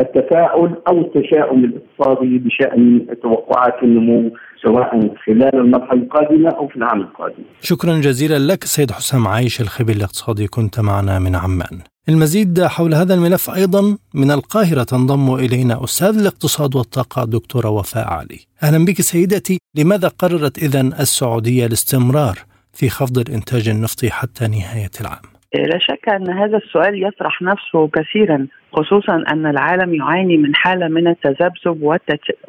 التفاؤل 0.00 0.74
أو 0.88 1.00
التشاؤم 1.00 1.64
الاقتصادي 1.64 2.38
بشأن 2.38 3.06
توقعات 3.22 3.82
النمو 3.82 4.30
سواء 4.62 5.14
خلال 5.26 5.54
المرحلة 5.54 6.02
القادمة 6.02 6.50
أو 6.50 6.68
في 6.68 6.76
العام 6.76 7.00
القادم. 7.00 7.42
شكرا 7.60 7.92
جزيلا 7.94 8.52
لك 8.52 8.64
سيد 8.64 8.90
حسام 8.90 9.28
عايش 9.28 9.60
الخبير 9.60 9.96
الاقتصادي 9.96 10.46
كنت 10.46 10.80
معنا 10.80 11.18
من 11.18 11.36
عمان. 11.36 11.78
المزيد 12.10 12.62
حول 12.62 12.94
هذا 12.94 13.14
الملف 13.14 13.50
أيضا 13.50 13.82
من 14.14 14.30
القاهرة 14.30 14.82
تنضم 14.82 15.34
إلينا 15.34 15.84
أستاذ 15.84 16.18
الاقتصاد 16.18 16.76
والطاقة 16.76 17.24
دكتورة 17.24 17.68
وفاء 17.68 18.08
علي. 18.08 18.38
أهلا 18.62 18.84
بك 18.84 19.00
سيدتي، 19.00 19.58
لماذا 19.74 20.08
قررت 20.08 20.58
اذا 20.58 20.80
السعودية 20.80 21.66
الاستمرار 21.66 22.36
في 22.72 22.88
خفض 22.88 23.18
الإنتاج 23.18 23.68
النفطي 23.68 24.10
حتى 24.10 24.48
نهاية 24.48 24.90
العام؟ 25.00 25.26
لا 25.54 25.78
شك 25.78 26.08
أن 26.08 26.30
هذا 26.30 26.56
السؤال 26.56 27.06
يطرح 27.06 27.42
نفسه 27.42 27.88
كثيرا 27.88 28.46
خصوصا 28.72 29.24
أن 29.32 29.46
العالم 29.46 29.94
يعاني 29.94 30.36
من 30.36 30.56
حالة 30.56 30.88
من 30.88 31.06
التذبذب 31.08 31.82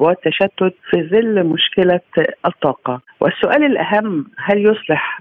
والتشتت 0.00 0.74
في 0.90 1.08
ظل 1.10 1.44
مشكلة 1.44 2.00
الطاقة 2.46 3.00
والسؤال 3.20 3.64
الأهم 3.64 4.26
هل 4.38 4.58
يصلح 4.58 5.20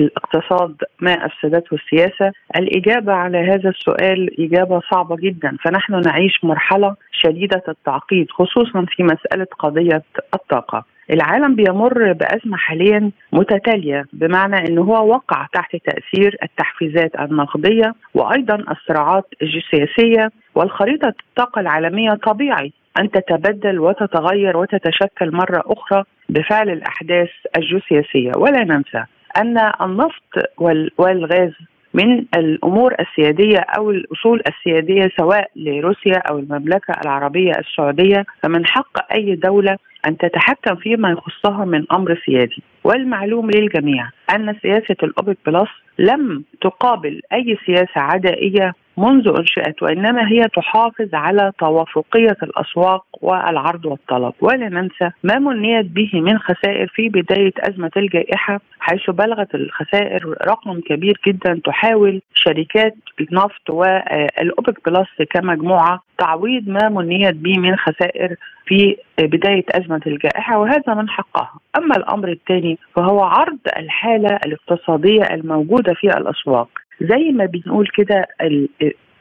الاقتصاد 0.00 0.76
ما 1.00 1.12
افسدته 1.12 1.74
السياسة؟ 1.74 2.32
الإجابة 2.56 3.12
على 3.12 3.38
هذا 3.38 3.68
السؤال 3.68 4.40
إجابة 4.40 4.80
صعبة 4.90 5.16
جدا، 5.16 5.56
فنحن 5.64 6.00
نعيش 6.00 6.44
مرحلة 6.44 6.94
شديدة 7.12 7.62
التعقيد 7.68 8.30
خصوصا 8.30 8.86
في 8.88 9.02
مسألة 9.02 9.46
قضية 9.58 10.02
الطاقة. 10.34 10.84
العالم 11.12 11.54
بيمر 11.54 12.12
بأزمة 12.12 12.56
حاليا 12.56 13.10
متتالية 13.32 14.04
بمعنى 14.12 14.56
أنه 14.68 14.82
هو 14.82 15.08
وقع 15.08 15.46
تحت 15.52 15.76
تأثير 15.76 16.36
التحفيزات 16.42 17.20
النقدية 17.20 17.94
وأيضا 18.14 18.54
الصراعات 18.54 19.24
الجيوسياسية 19.42 20.30
والخريطة 20.54 21.14
الطاقة 21.28 21.60
العالمية 21.60 22.10
طبيعي 22.10 22.72
أن 22.98 23.10
تتبدل 23.10 23.78
وتتغير 23.78 24.56
وتتشكل 24.56 25.32
مرة 25.32 25.62
أخرى 25.66 26.04
بفعل 26.28 26.70
الأحداث 26.70 27.28
الجيوسياسية 27.56 28.32
ولا 28.36 28.64
ننسى 28.64 29.04
أن 29.36 29.72
النفط 29.80 30.50
والغاز 30.98 31.52
من 31.94 32.24
الأمور 32.36 32.94
السيادية 33.00 33.58
أو 33.58 33.90
الأصول 33.90 34.42
السيادية 34.48 35.10
سواء 35.18 35.50
لروسيا 35.56 36.18
أو 36.30 36.38
المملكة 36.38 36.94
العربية 37.04 37.52
السعودية 37.58 38.24
فمن 38.42 38.66
حق 38.66 39.12
أي 39.14 39.34
دولة 39.34 39.76
أن 40.06 40.16
تتحكم 40.16 40.76
فيما 40.76 41.10
يخصها 41.10 41.64
من 41.64 41.84
أمر 41.92 42.22
سيادي. 42.26 42.62
والمعلوم 42.84 43.50
للجميع 43.50 44.08
أن 44.34 44.56
سياسة 44.62 44.96
الأوبك 45.02 45.38
بلس 45.46 45.68
لم 45.98 46.44
تقابل 46.60 47.20
أي 47.32 47.58
سياسة 47.66 48.00
عدائية 48.00 48.72
منذ 49.00 49.28
انشئت 49.38 49.82
وإنما 49.82 50.28
هي 50.28 50.48
تحافظ 50.56 51.14
على 51.14 51.52
توافقية 51.58 52.36
الأسواق 52.42 53.04
والعرض 53.22 53.84
والطلب. 53.84 54.32
ولا 54.40 54.68
ننسى 54.68 55.10
ما 55.22 55.38
منيت 55.38 55.86
به 55.86 56.10
من 56.14 56.38
خسائر 56.38 56.86
في 56.94 57.08
بداية 57.08 57.52
أزمة 57.58 57.90
الجائحة 57.96 58.60
حيث 58.80 59.10
بلغت 59.10 59.54
الخسائر 59.54 60.36
رقم 60.46 60.80
كبير 60.80 61.20
جدا 61.26 61.60
تحاول 61.64 62.22
شركات 62.34 62.94
النفط 63.20 63.70
والأوبك 63.70 64.90
بلس 64.90 65.28
كمجموعة 65.30 66.02
تعويض 66.18 66.68
ما 66.68 66.88
منيت 66.88 67.34
به 67.34 67.58
من 67.58 67.76
خسائر 67.76 68.36
في 68.66 68.96
بداية 69.18 69.64
أزمة 69.70 70.00
الجائحة 70.06 70.58
وهذا 70.58 70.94
من 70.94 71.08
حقها، 71.08 71.54
أما 71.78 71.96
الأمر 71.96 72.28
الثاني 72.28 72.78
فهو 72.96 73.20
عرض 73.20 73.58
الحالة 73.76 74.38
الاقتصادية 74.46 75.22
الموجودة 75.22 75.94
في 75.94 76.06
الأسواق. 76.06 76.68
زي 77.00 77.32
ما 77.32 77.44
بنقول 77.44 77.88
كده 77.96 78.26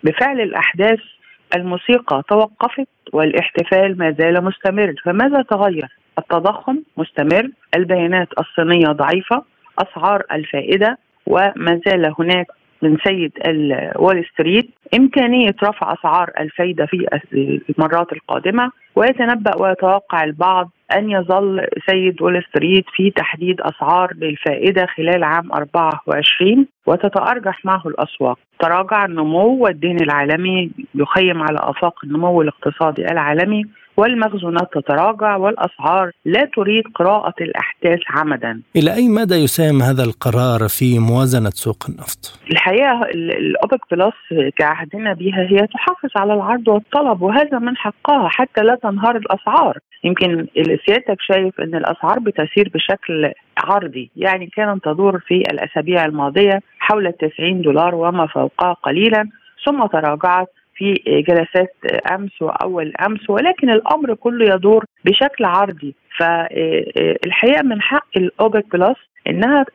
بفعل 0.04 0.42
الأحداث 0.42 1.00
الموسيقى 1.56 2.24
توقفت 2.30 2.88
والاحتفال 3.14 3.98
ما 3.98 4.12
زال 4.12 4.44
مستمر. 4.44 4.94
فماذا 5.06 5.42
تغير؟ 5.42 5.88
التضخم 6.20 6.80
مستمر 6.98 7.50
البيانات 7.76 8.28
الصينية 8.40 8.88
ضعيفة 8.88 9.44
أسعار 9.80 10.24
الفائدة 10.32 10.98
وما 11.28 11.82
زال 11.86 12.14
هناك 12.20 12.48
من 12.82 12.98
سيد 13.08 13.32
وول 13.96 14.26
ستريت 14.34 14.70
إمكانية 14.94 15.56
رفع 15.64 15.94
أسعار 15.94 16.32
الفايدة 16.40 16.86
في 16.86 17.08
المرات 17.70 18.14
القادمة. 18.14 18.72
ويتنبأ 18.96 19.62
ويتوقع 19.62 20.24
البعض 20.24 20.72
أن 20.98 21.10
يظل 21.10 21.68
سيد 21.90 22.22
وول 22.22 22.44
ستريت 22.50 22.86
في 22.96 23.12
تحديد 23.12 23.62
أسعار 23.62 24.14
للفائدة 24.14 24.86
خلال 24.86 25.24
عام 25.24 25.52
24 25.52 26.68
وتتأرجح 26.86 27.66
معه 27.66 27.82
الأسواق 27.86 28.40
تراجع 28.60 29.06
النمو 29.06 29.64
والدين 29.64 30.02
العالمي 30.02 30.72
يخيم 30.96 31.42
على 31.42 31.58
آفاق 31.62 31.94
النمو 32.04 32.42
الاقتصادي 32.42 33.06
العالمي 33.12 33.66
والمخزونات 34.00 34.70
تتراجع 34.74 35.36
والأسعار 35.36 36.12
لا 36.26 36.50
تريد 36.56 36.84
قراءة 36.96 37.34
الأحداث 37.42 38.00
عمدا. 38.10 38.62
إلى 38.76 38.94
أي 38.94 39.08
مدى 39.08 39.36
يساهم 39.36 39.82
هذا 39.82 40.04
القرار 40.04 40.68
في 40.68 41.00
موازنة 41.00 41.50
سوق 41.50 41.86
النفط؟ 41.90 42.40
الحقيقة 42.52 43.02
الأوبك 43.14 43.82
بلس 43.92 44.50
كعهدنا 44.58 45.14
بها 45.14 45.42
هي 45.50 45.68
تحافظ 45.68 46.10
على 46.16 46.34
العرض 46.34 46.68
والطلب 46.68 47.22
وهذا 47.22 47.60
من 47.60 47.78
حقها 47.78 48.28
حتى 48.30 48.62
لا 48.62 48.76
تنهار 48.84 49.16
الأسعار. 49.16 49.78
يمكن 50.04 50.48
سيادتك 50.86 51.18
شايف 51.22 51.62
إن 51.62 51.76
الأسعار 51.76 52.20
بتسير 52.20 52.72
بشكل 52.74 53.32
عرضي 53.58 54.12
يعني 54.16 54.48
كانت 54.48 54.84
تدور 54.86 55.20
في 55.20 55.36
الأسابيع 55.36 56.06
الماضية 56.06 56.62
حول 56.80 57.14
90 57.14 57.62
دولار 57.62 57.96
وما 57.96 58.28
فوقها 58.28 58.74
قليلا 58.74 59.30
ثم 59.66 59.86
تراجعت 59.86 60.48
في 60.76 60.94
جلسات 61.30 61.76
أمس 62.12 62.42
وأول 62.42 62.94
أمس 63.08 63.30
ولكن 63.30 63.70
الأمر 63.70 64.14
كله 64.14 64.56
يدور 64.56 64.86
بشكل 65.06 65.46
عرضي. 65.46 65.96
فالحقيقة 66.18 67.64
من 67.64 67.82
حق 67.82 68.18
الأوبك 68.18 68.66
بلس 68.74 68.98
إنها 69.30 69.66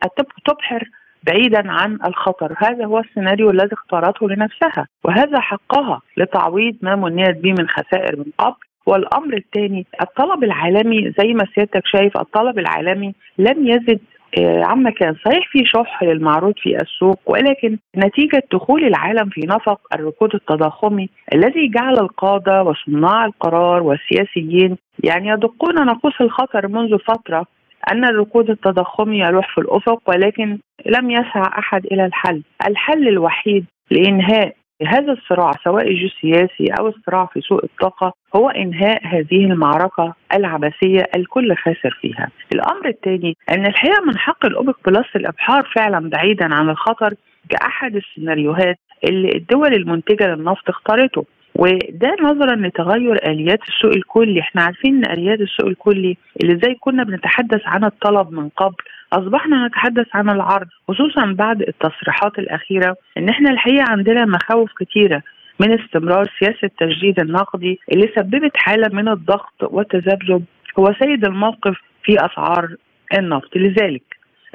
تبحر 0.45 0.83
بعيدا 1.23 1.71
عن 1.71 1.99
الخطر. 2.07 2.55
هذا 2.57 2.85
هو 2.85 2.99
السيناريو 2.99 3.49
الذي 3.49 3.73
اختارته 3.73 4.29
لنفسها 4.29 4.87
وهذا 5.03 5.39
حقها 5.39 6.01
لتعويض 6.17 6.75
ما 6.81 6.95
منيت 6.95 7.37
به 7.37 7.51
من 7.59 7.67
خسائر 7.67 8.17
من 8.17 8.25
قبل. 8.37 8.55
والأمر 8.85 9.37
الثاني 9.37 9.85
الطلب 10.01 10.43
العالمي 10.43 11.13
زي 11.19 11.33
ما 11.33 11.45
سيادتك 11.55 11.81
شايف 11.85 12.17
الطلب 12.17 12.59
العالمي 12.59 13.13
لم 13.37 13.67
يزد 13.67 13.99
آه، 14.39 14.63
عما 14.65 14.89
كان. 14.89 15.15
صحيح 15.25 15.47
في 15.51 15.65
شح 15.65 16.03
للمعروض 16.03 16.53
في 16.57 16.75
السوق 16.75 17.19
ولكن 17.25 17.77
نتيجة 17.97 18.43
دخول 18.53 18.83
العالم 18.83 19.29
في 19.29 19.41
نفق 19.41 19.79
الركود 19.93 20.35
التضخمي 20.35 21.09
الذي 21.33 21.67
جعل 21.67 21.93
القادة 21.93 22.63
وصناع 22.63 23.25
القرار 23.25 23.83
والسياسيين 23.83 24.77
يعني 25.03 25.27
يدقون 25.27 25.85
ناقوس 25.85 26.21
الخطر 26.21 26.67
منذ 26.67 26.97
فترة 26.99 27.45
أن 27.91 28.05
الركود 28.05 28.49
التضخمي 28.49 29.19
يلوح 29.19 29.55
في 29.55 29.61
الأفق 29.61 30.01
ولكن 30.07 30.59
لم 30.85 31.11
يسعى 31.11 31.49
أحد 31.59 31.85
إلى 31.85 32.05
الحل. 32.05 32.41
الحل 32.67 33.07
الوحيد 33.07 33.65
لإنهاء 33.91 34.55
هذا 34.83 35.11
الصراع 35.11 35.51
سواء 35.63 35.87
الجيوسياسي 35.87 36.65
أو 36.79 36.87
الصراع 36.87 37.25
في 37.25 37.41
سوق 37.41 37.63
الطاقة 37.63 38.13
هو 38.35 38.49
إنهاء 38.49 39.07
هذه 39.07 39.45
المعركة 39.45 40.13
العبثية 40.33 41.03
الكل 41.15 41.55
خاسر 41.55 41.97
فيها. 42.01 42.29
الأمر 42.53 42.87
الثاني 42.87 43.37
أن 43.51 43.65
الحقيقة 43.65 44.01
من 44.05 44.17
حق 44.17 44.45
الأوبك 44.45 44.75
بلس 44.85 45.15
الإبحار 45.15 45.71
فعلا 45.75 46.09
بعيدا 46.09 46.53
عن 46.53 46.69
الخطر 46.69 47.13
كأحد 47.49 47.95
السيناريوهات 47.95 48.79
اللي 49.09 49.29
الدول 49.35 49.73
المنتجة 49.73 50.27
للنفط 50.27 50.69
اختارته 50.69 51.25
وده 51.55 52.15
نظرا 52.21 52.55
لتغير 52.55 53.31
آليات 53.31 53.59
السوق 53.67 53.91
الكلي. 53.95 54.39
إحنا 54.39 54.61
عارفين 54.61 55.05
إن 55.05 55.11
آليات 55.11 55.39
السوق 55.41 55.67
الكلي 55.67 56.17
اللي 56.43 56.59
زي 56.63 56.75
كنا 56.79 57.03
بنتحدث 57.03 57.61
عن 57.65 57.83
الطلب 57.83 58.31
من 58.31 58.49
قبل 58.49 58.75
أصبحنا 59.13 59.67
نتحدث 59.67 60.07
عن 60.13 60.29
العرض 60.29 60.67
خصوصا 60.87 61.25
بعد 61.25 61.61
التصريحات 61.61 62.39
الأخيرة 62.39 62.95
إن 63.17 63.29
إحنا 63.29 63.49
الحقيقة 63.51 63.85
عندنا 63.89 64.25
مخاوف 64.25 64.69
كثيره 64.79 65.21
من 65.59 65.79
استمرار 65.79 66.31
سياسة 66.39 66.59
التجديد 66.63 67.19
النقدي 67.19 67.79
اللي 67.93 68.09
سببت 68.15 68.51
حالة 68.55 68.89
من 68.95 69.07
الضغط 69.09 69.53
والتذبذب. 69.63 70.43
هو 70.79 70.93
سيد 71.03 71.25
الموقف 71.25 71.77
في 72.03 72.25
أسعار 72.25 72.75
النفط. 73.17 73.57
لذلك 73.57 74.03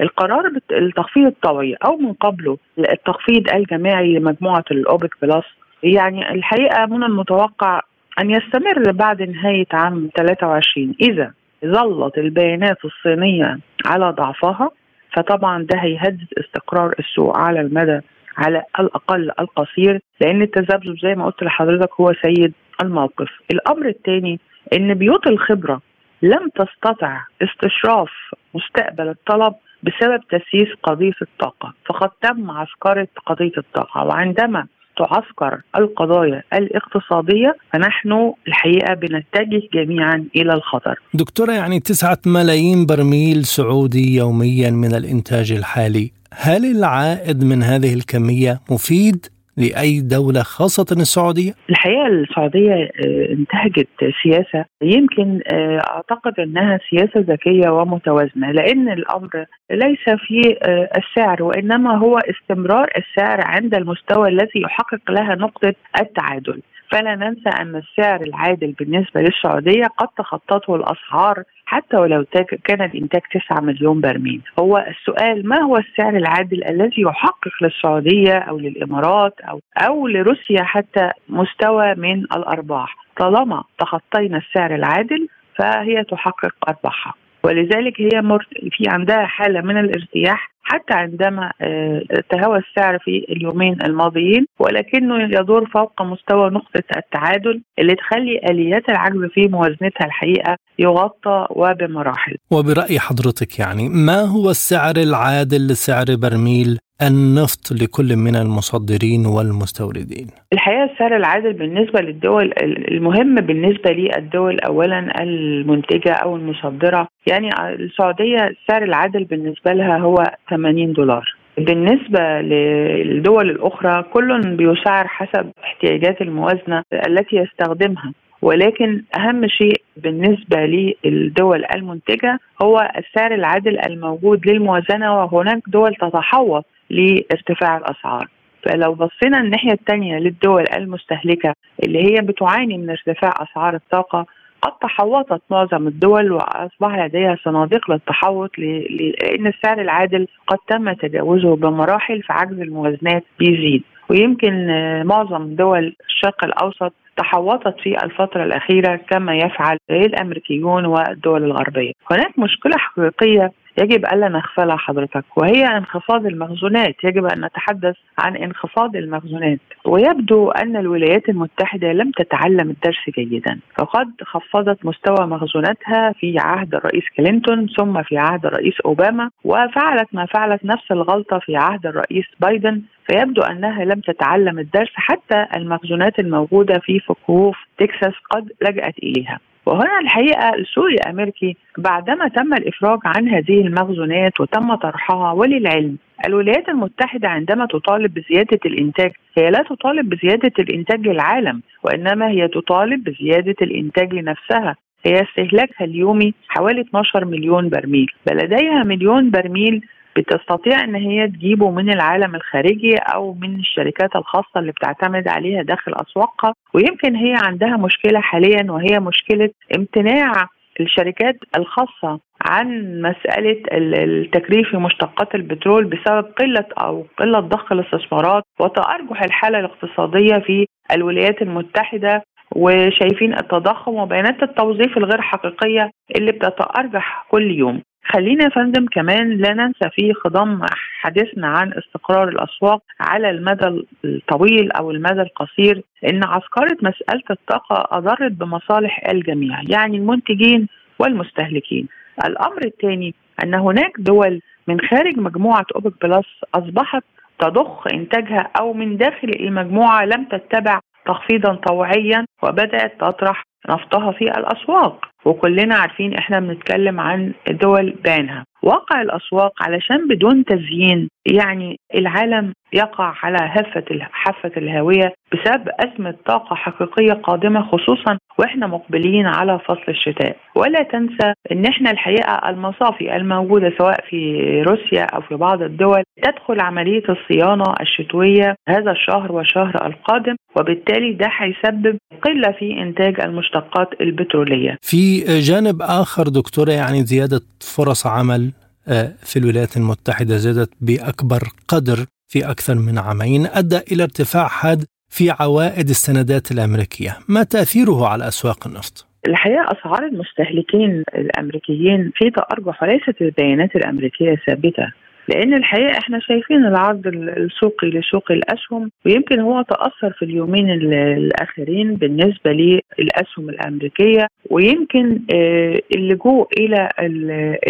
القرار 0.01 0.51
التخفيض 0.71 1.25
الطوعي 1.25 1.73
أو 1.85 1.97
من 1.97 2.13
قبله 2.13 2.57
التخفيض 2.77 3.49
الجماعي 3.55 4.13
لمجموعة 4.19 4.65
الأوبك 4.71 5.15
بلس 5.21 5.45
يعني 5.83 6.31
الحقيقة 6.31 6.85
من 6.85 7.03
المتوقع 7.03 7.81
أن 8.19 8.29
يستمر 8.31 8.91
بعد 8.91 9.21
نهاية 9.21 9.65
عام 9.73 10.09
23 10.17 10.95
إذا 11.01 11.33
ظلت 11.65 12.17
البيانات 12.17 12.77
الصينية 12.85 13.59
على 13.85 14.09
ضعفها 14.09 14.71
فطبعا 15.15 15.63
ده 15.63 15.79
هيهدد 15.79 16.25
استقرار 16.39 16.93
السوق 16.99 17.37
على 17.37 17.61
المدى 17.61 17.99
على 18.37 18.63
الأقل 18.79 19.31
القصير 19.39 19.99
لأن 20.21 20.41
التذبذب 20.41 20.97
زي 21.03 21.15
ما 21.15 21.25
قلت 21.25 21.43
لحضرتك 21.43 21.89
هو 21.99 22.13
سيد 22.21 22.53
الموقف. 22.83 23.27
الأمر 23.51 23.87
الثاني 23.87 24.39
إن 24.73 24.93
بيوت 24.93 25.27
الخبرة 25.27 25.81
لم 26.21 26.49
تستطع 26.55 27.21
استشراف 27.41 28.09
مستقبل 28.53 29.09
الطلب 29.09 29.53
بسبب 29.83 30.21
تسييس 30.29 30.73
قضية 30.83 31.13
الطاقة، 31.21 31.73
فقد 31.85 32.09
تم 32.21 32.51
عسكرة 32.51 33.07
قضية 33.25 33.51
الطاقة 33.57 34.05
وعندما 34.05 34.67
تعسكر 35.01 35.61
القضايا 35.75 36.43
الاقتصادية 36.53 37.55
فنحن 37.73 38.33
الحقيقة 38.47 38.93
بنتجه 38.93 39.61
جميعا 39.73 40.25
إلى 40.35 40.53
الخطر. 40.53 40.99
دكتورة 41.13 41.51
يعني 41.51 41.79
تسعة 41.79 42.17
ملايين 42.25 42.85
برميل 42.85 43.45
سعودي 43.45 44.15
يوميا 44.15 44.69
من 44.71 44.95
الإنتاج 44.95 45.51
الحالي. 45.51 46.11
هل 46.33 46.77
العائد 46.77 47.43
من 47.43 47.63
هذه 47.63 47.93
الكمية 47.93 48.59
مفيد؟ 48.71 49.25
لأي 49.61 50.01
دولة 50.01 50.43
خاصة 50.43 50.85
السعودية؟ 50.91 51.51
الحقيقة 51.69 52.07
السعودية 52.07 52.73
آه، 52.73 53.27
انتهجت 53.31 53.87
سياسة 54.23 54.65
يمكن 54.81 55.39
آه، 55.53 55.79
أعتقد 55.89 56.39
أنها 56.39 56.79
سياسة 56.89 57.19
ذكية 57.33 57.69
ومتوازنة 57.69 58.51
لأن 58.51 58.89
الأمر 58.89 59.45
ليس 59.71 60.05
في 60.27 60.57
آه، 60.67 60.89
السعر 60.97 61.43
وإنما 61.43 61.97
هو 61.97 62.17
استمرار 62.17 62.89
السعر 62.97 63.39
عند 63.43 63.75
المستوى 63.75 64.29
الذي 64.29 64.61
يحقق 64.61 65.11
لها 65.11 65.35
نقطة 65.35 65.73
التعادل. 66.01 66.61
فلا 66.91 67.15
ننسى 67.15 67.49
أن 67.61 67.75
السعر 67.75 68.21
العادل 68.21 68.71
بالنسبة 68.71 69.21
للسعودية 69.21 69.85
قد 69.97 70.07
تخطته 70.17 70.75
الأسعار 70.75 71.43
حتى 71.71 71.97
ولو 71.97 72.25
كان 72.63 72.81
الإنتاج 72.81 73.21
9 73.31 73.61
مليون 73.61 74.01
برميل. 74.01 74.41
هو 74.59 74.85
السؤال 74.87 75.47
ما 75.47 75.61
هو 75.61 75.77
السعر 75.77 76.17
العادل 76.17 76.63
الذي 76.63 77.01
يحقق 77.01 77.51
للسعودية 77.61 78.37
أو 78.37 78.59
للإمارات 78.59 79.41
أو, 79.41 79.61
أو 79.77 80.07
لروسيا 80.07 80.63
حتى 80.63 81.11
مستوى 81.29 81.95
من 81.95 82.19
الأرباح؟ 82.19 82.95
طالما 83.17 83.63
تخطينا 83.79 84.37
السعر 84.37 84.75
العادل 84.75 85.27
فهي 85.57 86.03
تحقق 86.03 86.55
أرباحها. 86.69 87.13
ولذلك 87.43 88.01
هي 88.01 88.39
في 88.71 88.83
عندها 88.87 89.25
حالة 89.25 89.61
من 89.61 89.77
الارتياح 89.77 90.50
حتى 90.63 90.93
عندما 90.93 91.51
آه، 91.61 92.01
تهوى 92.29 92.57
السعر 92.57 92.99
في 92.99 93.25
اليومين 93.29 93.77
الماضيين 93.83 94.45
ولكنه 94.59 95.23
يدور 95.23 95.69
فوق 95.69 96.01
مستوى 96.01 96.49
نقطة 96.49 96.83
التعادل 96.97 97.61
اللي 97.79 97.95
تخلي 97.95 98.39
آليات 98.49 98.89
العجز 98.89 99.29
في 99.33 99.47
موازنتها 99.47 100.05
الحقيقة 100.05 100.57
يغطى 100.79 101.47
وبمراحل 101.49 102.35
وبرأي 102.51 102.99
حضرتك 102.99 103.59
يعني 103.59 103.89
ما 103.89 104.21
هو 104.21 104.49
السعر 104.49 104.95
العادل 104.97 105.67
لسعر 105.67 106.05
برميل 106.21 106.79
النفط 107.07 107.71
لكل 107.71 108.15
من 108.15 108.35
المصدرين 108.35 109.25
والمستوردين؟ 109.25 110.27
الحقيقة 110.53 110.83
السعر 110.83 111.15
العادل 111.15 111.53
بالنسبة 111.53 112.01
للدول 112.01 112.53
المهم 112.91 113.35
بالنسبة 113.35 113.91
للدول 113.91 114.59
اولا 114.59 115.23
المنتجة 115.23 116.11
أو 116.11 116.35
المصدرة 116.35 117.07
يعني 117.27 117.49
السعودية 117.69 118.47
السعر 118.47 118.83
العادل 118.83 119.23
بالنسبة 119.23 119.73
لها 119.73 119.97
هو 119.97 120.15
80 120.51 120.93
دولار. 120.93 121.35
بالنسبة 121.57 122.41
للدول 122.41 123.49
الأخرى 123.49 124.03
كل 124.03 124.55
بيسعر 124.57 125.07
حسب 125.07 125.51
احتياجات 125.63 126.21
الموازنة 126.21 126.83
التي 127.07 127.35
يستخدمها. 127.35 128.13
ولكن 128.41 129.03
أهم 129.17 129.47
شيء 129.47 129.81
بالنسبة 129.97 130.57
للدول 131.05 131.65
المنتجة 131.75 132.39
هو 132.61 132.91
السعر 132.97 133.33
العادل 133.33 133.79
الموجود 133.79 134.47
للموازنة 134.47 135.15
وهناك 135.23 135.61
دول 135.67 135.95
تتحوط 135.95 136.65
لارتفاع 136.89 137.77
الأسعار. 137.77 138.27
فلو 138.63 138.93
بصينا 138.93 139.37
الناحية 139.39 139.71
الثانية 139.71 140.17
للدول 140.17 140.63
المستهلكة 140.77 141.53
اللي 141.83 142.03
هي 142.03 142.21
بتعاني 142.21 142.77
من 142.77 142.89
ارتفاع 142.89 143.31
أسعار 143.41 143.75
الطاقة 143.75 144.25
قد 144.61 144.71
تحوطت 144.81 145.41
معظم 145.49 145.87
الدول 145.87 146.31
واصبح 146.31 146.97
لديها 147.05 147.37
صناديق 147.43 147.91
للتحوط 147.91 148.49
لأن 148.57 149.47
السعر 149.47 149.81
العادل 149.81 150.27
قد 150.47 150.57
تم 150.67 150.93
تجاوزه 150.93 151.55
بمراحل 151.55 152.23
فعجز 152.23 152.59
الموازنات 152.59 153.23
بيزيد. 153.39 153.83
ويمكن 154.09 154.67
معظم 155.05 155.55
دول 155.55 155.95
الشرق 156.09 156.45
الأوسط 156.45 156.93
تحوطت 157.17 157.75
في 157.83 158.03
الفترة 158.03 158.43
الأخيرة 158.43 158.95
كما 158.95 159.35
يفعل 159.35 159.77
الأمريكيون 159.89 160.85
والدول 160.85 161.43
الغربية. 161.43 161.91
هناك 162.11 162.39
مشكلة 162.39 162.77
حقيقية 162.77 163.51
يجب 163.77 164.05
ألا 164.05 164.27
نغفلها 164.29 164.77
حضرتك 164.77 165.25
وهي 165.37 165.65
انخفاض 165.65 166.25
المخزونات 166.25 166.95
يجب 167.03 167.25
أن 167.25 167.45
نتحدث 167.45 167.95
عن 168.17 168.35
انخفاض 168.35 168.95
المخزونات 168.95 169.59
ويبدو 169.85 170.51
أن 170.51 170.75
الولايات 170.75 171.29
المتحدة 171.29 171.91
لم 171.93 172.11
تتعلم 172.11 172.69
الدرس 172.69 173.09
جيدا 173.09 173.59
فقد 173.77 174.11
خفضت 174.23 174.85
مستوى 174.85 175.27
مخزوناتها 175.27 176.11
في 176.11 176.35
عهد 176.39 176.75
الرئيس 176.75 177.03
كلينتون 177.17 177.67
ثم 177.77 178.03
في 178.03 178.17
عهد 178.17 178.45
الرئيس 178.45 178.81
أوباما 178.85 179.29
وفعلت 179.43 180.07
ما 180.13 180.25
فعلت 180.25 180.65
نفس 180.65 180.91
الغلطة 180.91 181.39
في 181.39 181.55
عهد 181.55 181.85
الرئيس 181.85 182.25
بايدن 182.39 182.81
فيبدو 183.07 183.41
أنها 183.41 183.85
لم 183.85 183.99
تتعلم 183.99 184.59
الدرس 184.59 184.91
حتى 184.95 185.45
المخزونات 185.55 186.19
الموجودة 186.19 186.79
في 186.79 186.99
فكوف 186.99 187.57
تكساس 187.77 188.13
قد 188.31 188.51
لجأت 188.61 188.99
إليها. 189.03 189.39
وهنا 189.71 189.99
الحقيقة 189.99 190.49
السوق 190.55 190.85
الأمريكي 190.85 191.57
بعدما 191.77 192.27
تم 192.27 192.53
الإفراج 192.53 192.99
عن 193.05 193.29
هذه 193.29 193.61
المخزونات 193.61 194.41
وتم 194.41 194.75
طرحها 194.75 195.31
وللعلم 195.31 195.97
الولايات 196.27 196.69
المتحدة 196.69 197.27
عندما 197.29 197.65
تطالب 197.65 198.13
بزيادة 198.13 198.59
الإنتاج 198.65 199.11
هي 199.37 199.49
لا 199.49 199.63
تطالب 199.69 200.09
بزيادة 200.09 200.51
الإنتاج 200.59 201.07
للعالم 201.07 201.61
وإنما 201.83 202.29
هي 202.29 202.47
تطالب 202.47 203.03
بزيادة 203.03 203.55
الإنتاج 203.61 204.13
لنفسها. 204.13 204.75
هي 205.05 205.21
استهلاكها 205.21 205.85
اليومي 205.85 206.33
حوالي 206.47 206.81
12 206.81 207.25
مليون 207.25 207.69
برميل 207.69 208.11
بل 208.27 208.37
لديها 208.37 208.83
مليون 208.83 209.31
برميل 209.31 209.81
بتستطيع 210.17 210.83
إن 210.83 210.95
هي 210.95 211.27
تجيبه 211.27 211.71
من 211.71 211.89
العالم 211.93 212.35
الخارجي 212.35 212.95
أو 212.95 213.33
من 213.33 213.55
الشركات 213.59 214.15
الخاصة 214.15 214.59
اللي 214.59 214.71
بتعتمد 214.71 215.27
عليها 215.27 215.61
داخل 215.61 215.93
اسواقها 215.95 216.53
ويمكن 216.73 217.15
هي 217.15 217.35
عندها 217.43 217.77
مشكلة 217.77 218.19
حاليا 218.19 218.71
وهي 218.71 218.99
مشكلة 218.99 219.49
امتناع 219.77 220.31
الشركات 220.79 221.35
الخاصة 221.57 222.19
عن 222.41 223.01
مسألة 223.01 223.61
التكريف 223.71 224.69
في 224.69 224.77
مشتقات 224.77 225.35
البترول 225.35 225.85
بسبب 225.85 226.25
قلة 226.39 226.65
أو 226.77 227.05
قلة 227.17 227.39
ضخ 227.39 227.71
الاستثمارات. 227.71 228.43
وتأرجح 228.59 229.23
الحالة 229.23 229.59
الاقتصادية 229.59 230.35
في 230.35 230.65
الولايات 230.95 231.41
المتحدة 231.41 232.23
وشايفين 232.55 233.33
التضخم 233.33 233.95
وبيانات 233.95 234.43
التوظيف 234.43 234.97
الغير 234.97 235.21
حقيقية 235.21 235.91
اللي 236.15 236.31
بتتأرجح 236.31 237.25
كل 237.29 237.51
يوم. 237.51 237.81
خلينا 238.05 238.43
يا 238.43 238.49
فندم 238.49 238.85
كمان 238.85 239.29
لا 239.37 239.53
ننسى 239.53 239.89
في 239.91 240.13
خضم 240.13 240.61
حديثنا 241.01 241.47
عن 241.47 241.73
استقرار 241.73 242.29
الأسواق 242.29 242.81
على 242.99 243.29
المدى 243.29 243.85
الطويل 244.05 244.71
أو 244.71 244.91
المدى 244.91 245.21
القصير 245.21 245.81
إن 246.09 246.23
عسكرة 246.23 246.77
مسألة 246.81 247.23
الطاقة 247.31 247.97
أضرت 247.97 248.31
بمصالح 248.31 249.09
الجميع 249.09 249.61
يعني 249.69 249.97
المنتجين 249.97 250.67
والمستهلكين. 250.99 251.87
الأمر 252.25 252.65
الثاني 252.65 253.13
أن 253.43 253.53
هناك 253.53 253.91
دول 253.99 254.41
من 254.67 254.81
خارج 254.81 255.17
مجموعة 255.19 255.65
أوبك 255.75 256.05
بلس 256.05 256.25
أصبحت 256.55 257.03
تضخ 257.39 257.87
إنتاجها 257.93 258.49
أو 258.59 258.73
من 258.73 258.97
داخل 258.97 259.29
المجموعة 259.39 260.05
لم 260.05 260.25
تتبع 260.25 260.79
تخفيضا 261.05 261.55
طوعيا 261.55 262.25
وبدأت 262.43 263.01
تطرح 263.01 263.43
نفطها 263.69 264.11
في 264.11 264.23
الأسواق. 264.25 265.05
وكلنا 265.25 265.75
عارفين 265.75 266.13
إحنا 266.17 266.39
بنتكلم 266.39 266.99
عن 266.99 267.33
دول 267.49 267.93
بعينها 268.05 268.43
واقع 268.63 269.01
الأسواق 269.01 269.51
علشان 269.63 270.07
بدون 270.07 270.45
تزيين 270.45 271.09
يعني 271.33 271.79
العالم 271.95 272.53
يقع 272.73 273.13
على 273.23 273.37
هفة 273.41 273.83
حافه 274.11 274.51
الهاويه 274.57 275.13
بسبب 275.33 275.67
أزمة 275.79 276.15
طاقة 276.25 276.55
حقيقية 276.55 277.13
قادمة 277.13 277.61
خصوصا 277.61 278.17
وإحنا 278.39 278.67
مقبلين 278.67 279.25
على 279.27 279.59
فصل 279.59 279.83
الشتاء. 279.89 280.35
ولا 280.55 280.83
تنسى 280.83 281.33
إن 281.51 281.65
إحنا 281.65 281.91
الحقيقة 281.91 282.49
المصافي 282.49 283.15
الموجودة 283.15 283.73
سواء 283.77 284.05
في 284.09 284.41
روسيا 284.67 285.03
أو 285.03 285.21
في 285.21 285.35
بعض 285.35 285.61
الدول 285.61 286.03
تدخل 286.23 286.59
عملية 286.61 287.03
الصيانة 287.09 287.63
الشتوية 287.81 288.55
هذا 288.69 288.91
الشهر 288.91 289.31
والشهر 289.31 289.85
القادم 289.85 290.35
وبالتالي 290.59 291.13
ده 291.13 291.27
هيسبب 291.37 291.97
قلة 292.21 292.51
في 292.51 292.81
إنتاج 292.81 293.21
المشتقات 293.55 294.01
البترولية. 294.01 294.77
في 294.81 295.19
جانب 295.39 295.81
آخر 295.81 296.23
دكتورة 296.23 296.71
يعني 296.71 297.03
زيادة 297.03 297.41
فرص 297.59 298.07
عمل 298.07 298.51
آه، 298.87 299.13
في 299.23 299.39
الولايات 299.39 299.77
المتحدة 299.77 300.37
زادت 300.37 300.69
بأكبر 300.81 301.41
قدر 301.67 302.05
في 302.27 302.51
أكثر 302.51 302.75
من 302.75 302.97
عامين 302.97 303.45
أدى 303.45 303.79
إلى 303.91 304.03
ارتفاع 304.03 304.47
حاد 304.47 304.85
في 305.09 305.31
عوائد 305.31 305.89
السندات 305.89 306.51
الأمريكية، 306.51 307.17
ما 307.29 307.43
تأثيره 307.43 308.07
على 308.07 308.27
أسواق 308.27 308.67
النفط؟ 308.67 309.07
الحقيقة 309.27 309.63
أسعار 309.63 310.05
المستهلكين 310.05 311.03
الأمريكيين 311.15 312.11
في 312.15 312.29
تارجح 312.29 312.83
وليست 312.83 313.21
البيانات 313.21 313.75
الأمريكية 313.75 314.35
ثابتة 314.47 314.93
لأن 315.27 315.53
الحقيقة 315.53 315.97
إحنا 315.97 316.19
شايفين 316.19 316.65
العرض 316.65 317.07
السوقي 317.07 317.89
لسوق 317.89 318.31
الأسهم 318.31 318.91
ويمكن 319.05 319.39
هو 319.39 319.61
تأثر 319.61 320.11
في 320.11 320.25
اليومين 320.25 320.71
الآخرين 320.71 321.95
بالنسبة 321.95 322.51
للأسهم 322.51 323.49
الأمريكية 323.49 324.27
ويمكن 324.49 325.19
آه، 325.35 325.79
اللجوء 325.95 326.47
إلى 326.59 326.89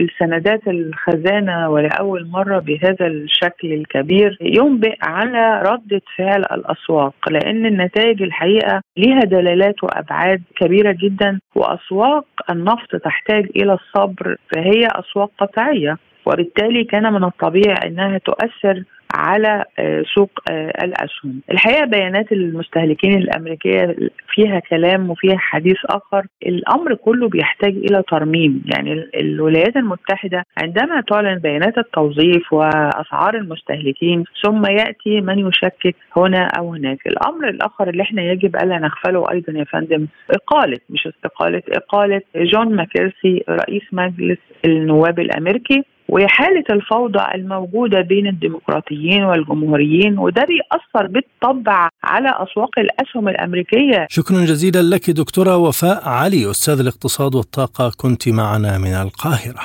السندات 0.02 0.68
الخزانة 0.68 1.70
ولأول 1.70 2.28
مرة 2.28 2.60
بهذا 2.60 3.08
الشكل 3.08 3.74
الكبير 3.74 4.38
ينبئ 4.42 4.96
على 5.02 5.62
ردة 5.62 6.02
فعل 6.18 6.42
الأسواق 6.52 7.14
لأن 7.30 7.66
النتائج 7.66 8.24
الحقيقة 8.24 8.82
لها 8.98 9.20
دلالات 9.20 9.84
وأبعاد 9.84 10.42
كبيرة 10.56 10.92
جدا 11.02 11.40
وأسواق 11.56 12.26
النفط 12.52 12.96
تحتاج 12.96 13.50
إلى 13.56 13.74
الصبر 13.74 14.36
فهي 14.56 14.88
أسواق 14.88 15.32
قطعية. 15.38 15.98
وبالتالي 16.32 16.84
كان 16.84 17.14
من 17.14 17.24
الطبيعي 17.24 17.88
إنها 17.88 18.18
تؤثر 18.18 18.84
على 19.16 19.64
آه، 19.80 20.04
سوق 20.16 20.30
آه، 20.52 20.84
الأسهم. 20.84 21.42
الحقيقة 21.52 21.86
بيانات 21.86 22.32
المستهلكين 22.32 23.18
الأمريكية 23.18 23.96
فيها 24.30 24.60
كلام 24.60 25.10
وفيها 25.10 25.38
حديث 25.38 25.78
آخر، 25.86 26.26
الأمر 26.46 26.96
كله 26.96 27.30
بيحتاج 27.30 27.76
إلى 27.76 28.04
ترميم، 28.12 28.64
يعني 28.74 29.10
الولايات 29.16 29.76
المتحدة 29.76 30.46
عندما 30.58 31.02
تعلن 31.02 31.40
بيانات 31.40 31.78
التوظيف 31.78 32.54
وأسعار 32.54 33.36
المستهلكين 33.36 34.24
ثم 34.44 34.66
يأتي 34.66 35.22
من 35.22 35.48
يشكك 35.48 35.96
هنا 36.18 36.48
أو 36.58 36.74
هناك، 36.74 37.08
الأمر 37.08 37.50
الآخر 37.50 37.90
اللي 37.90 38.04
إحنا 38.04 38.22
يجب 38.22 38.56
ألا 38.56 38.80
نغفله 38.80 39.32
أيضا 39.32 39.54
يا 39.54 39.64
فندم 39.64 40.08
إقالة. 40.30 40.78
مش 40.90 41.08
استقالة 41.08 41.62
إقالة. 41.70 42.22
جون 42.36 42.76
ماكيرسي 42.76 43.44
رئيس 43.50 43.84
مجلس 43.92 44.38
النواب 44.66 45.20
الأمريكي 45.20 45.84
وحالة 46.10 46.64
الفوضى 46.70 47.26
الموجودة 47.36 48.02
بين 48.02 48.28
الديمقراطيين 48.28 49.24
والجمهوريين 49.24 50.18
وده 50.18 50.46
بيأثر 50.46 51.08
بالطبع 51.08 51.90
على 52.04 52.30
أسواق 52.30 52.80
الأسهم 52.80 53.28
الأمريكية. 53.30 54.08
شكرا 54.10 54.46
جزيلا 54.46 54.82
لك 54.96 55.10
دكتورة 55.10 55.58
وفاء 55.58 56.10
علي 56.10 56.52
أستاذ 56.52 56.80
الاقتصاد 56.80 57.36
والطاقة 57.36 57.92
كنت 57.98 58.30
معنا 58.30 58.78
من 58.78 58.94
القاهرة. 58.94 59.62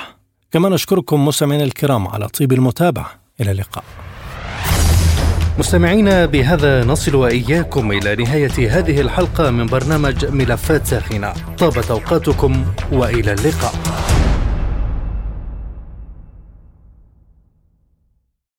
كما 0.51 0.69
نشكركم 0.69 1.25
مستمعينا 1.25 1.63
الكرام 1.63 2.07
على 2.07 2.27
طيب 2.27 2.51
المتابعة. 2.51 3.09
إلى 3.41 3.51
اللقاء. 3.51 3.83
مستمعينا 5.59 6.25
بهذا 6.25 6.85
نصل 6.85 7.15
وإياكم 7.15 7.91
إلى 7.91 8.15
نهاية 8.15 8.79
هذه 8.79 9.01
الحلقة 9.01 9.51
من 9.51 9.65
برنامج 9.65 10.25
ملفات 10.25 10.85
ساخنة. 10.85 11.33
طابت 11.57 11.91
أوقاتكم 11.91 12.65
وإلى 12.91 13.33
اللقاء. 13.33 13.73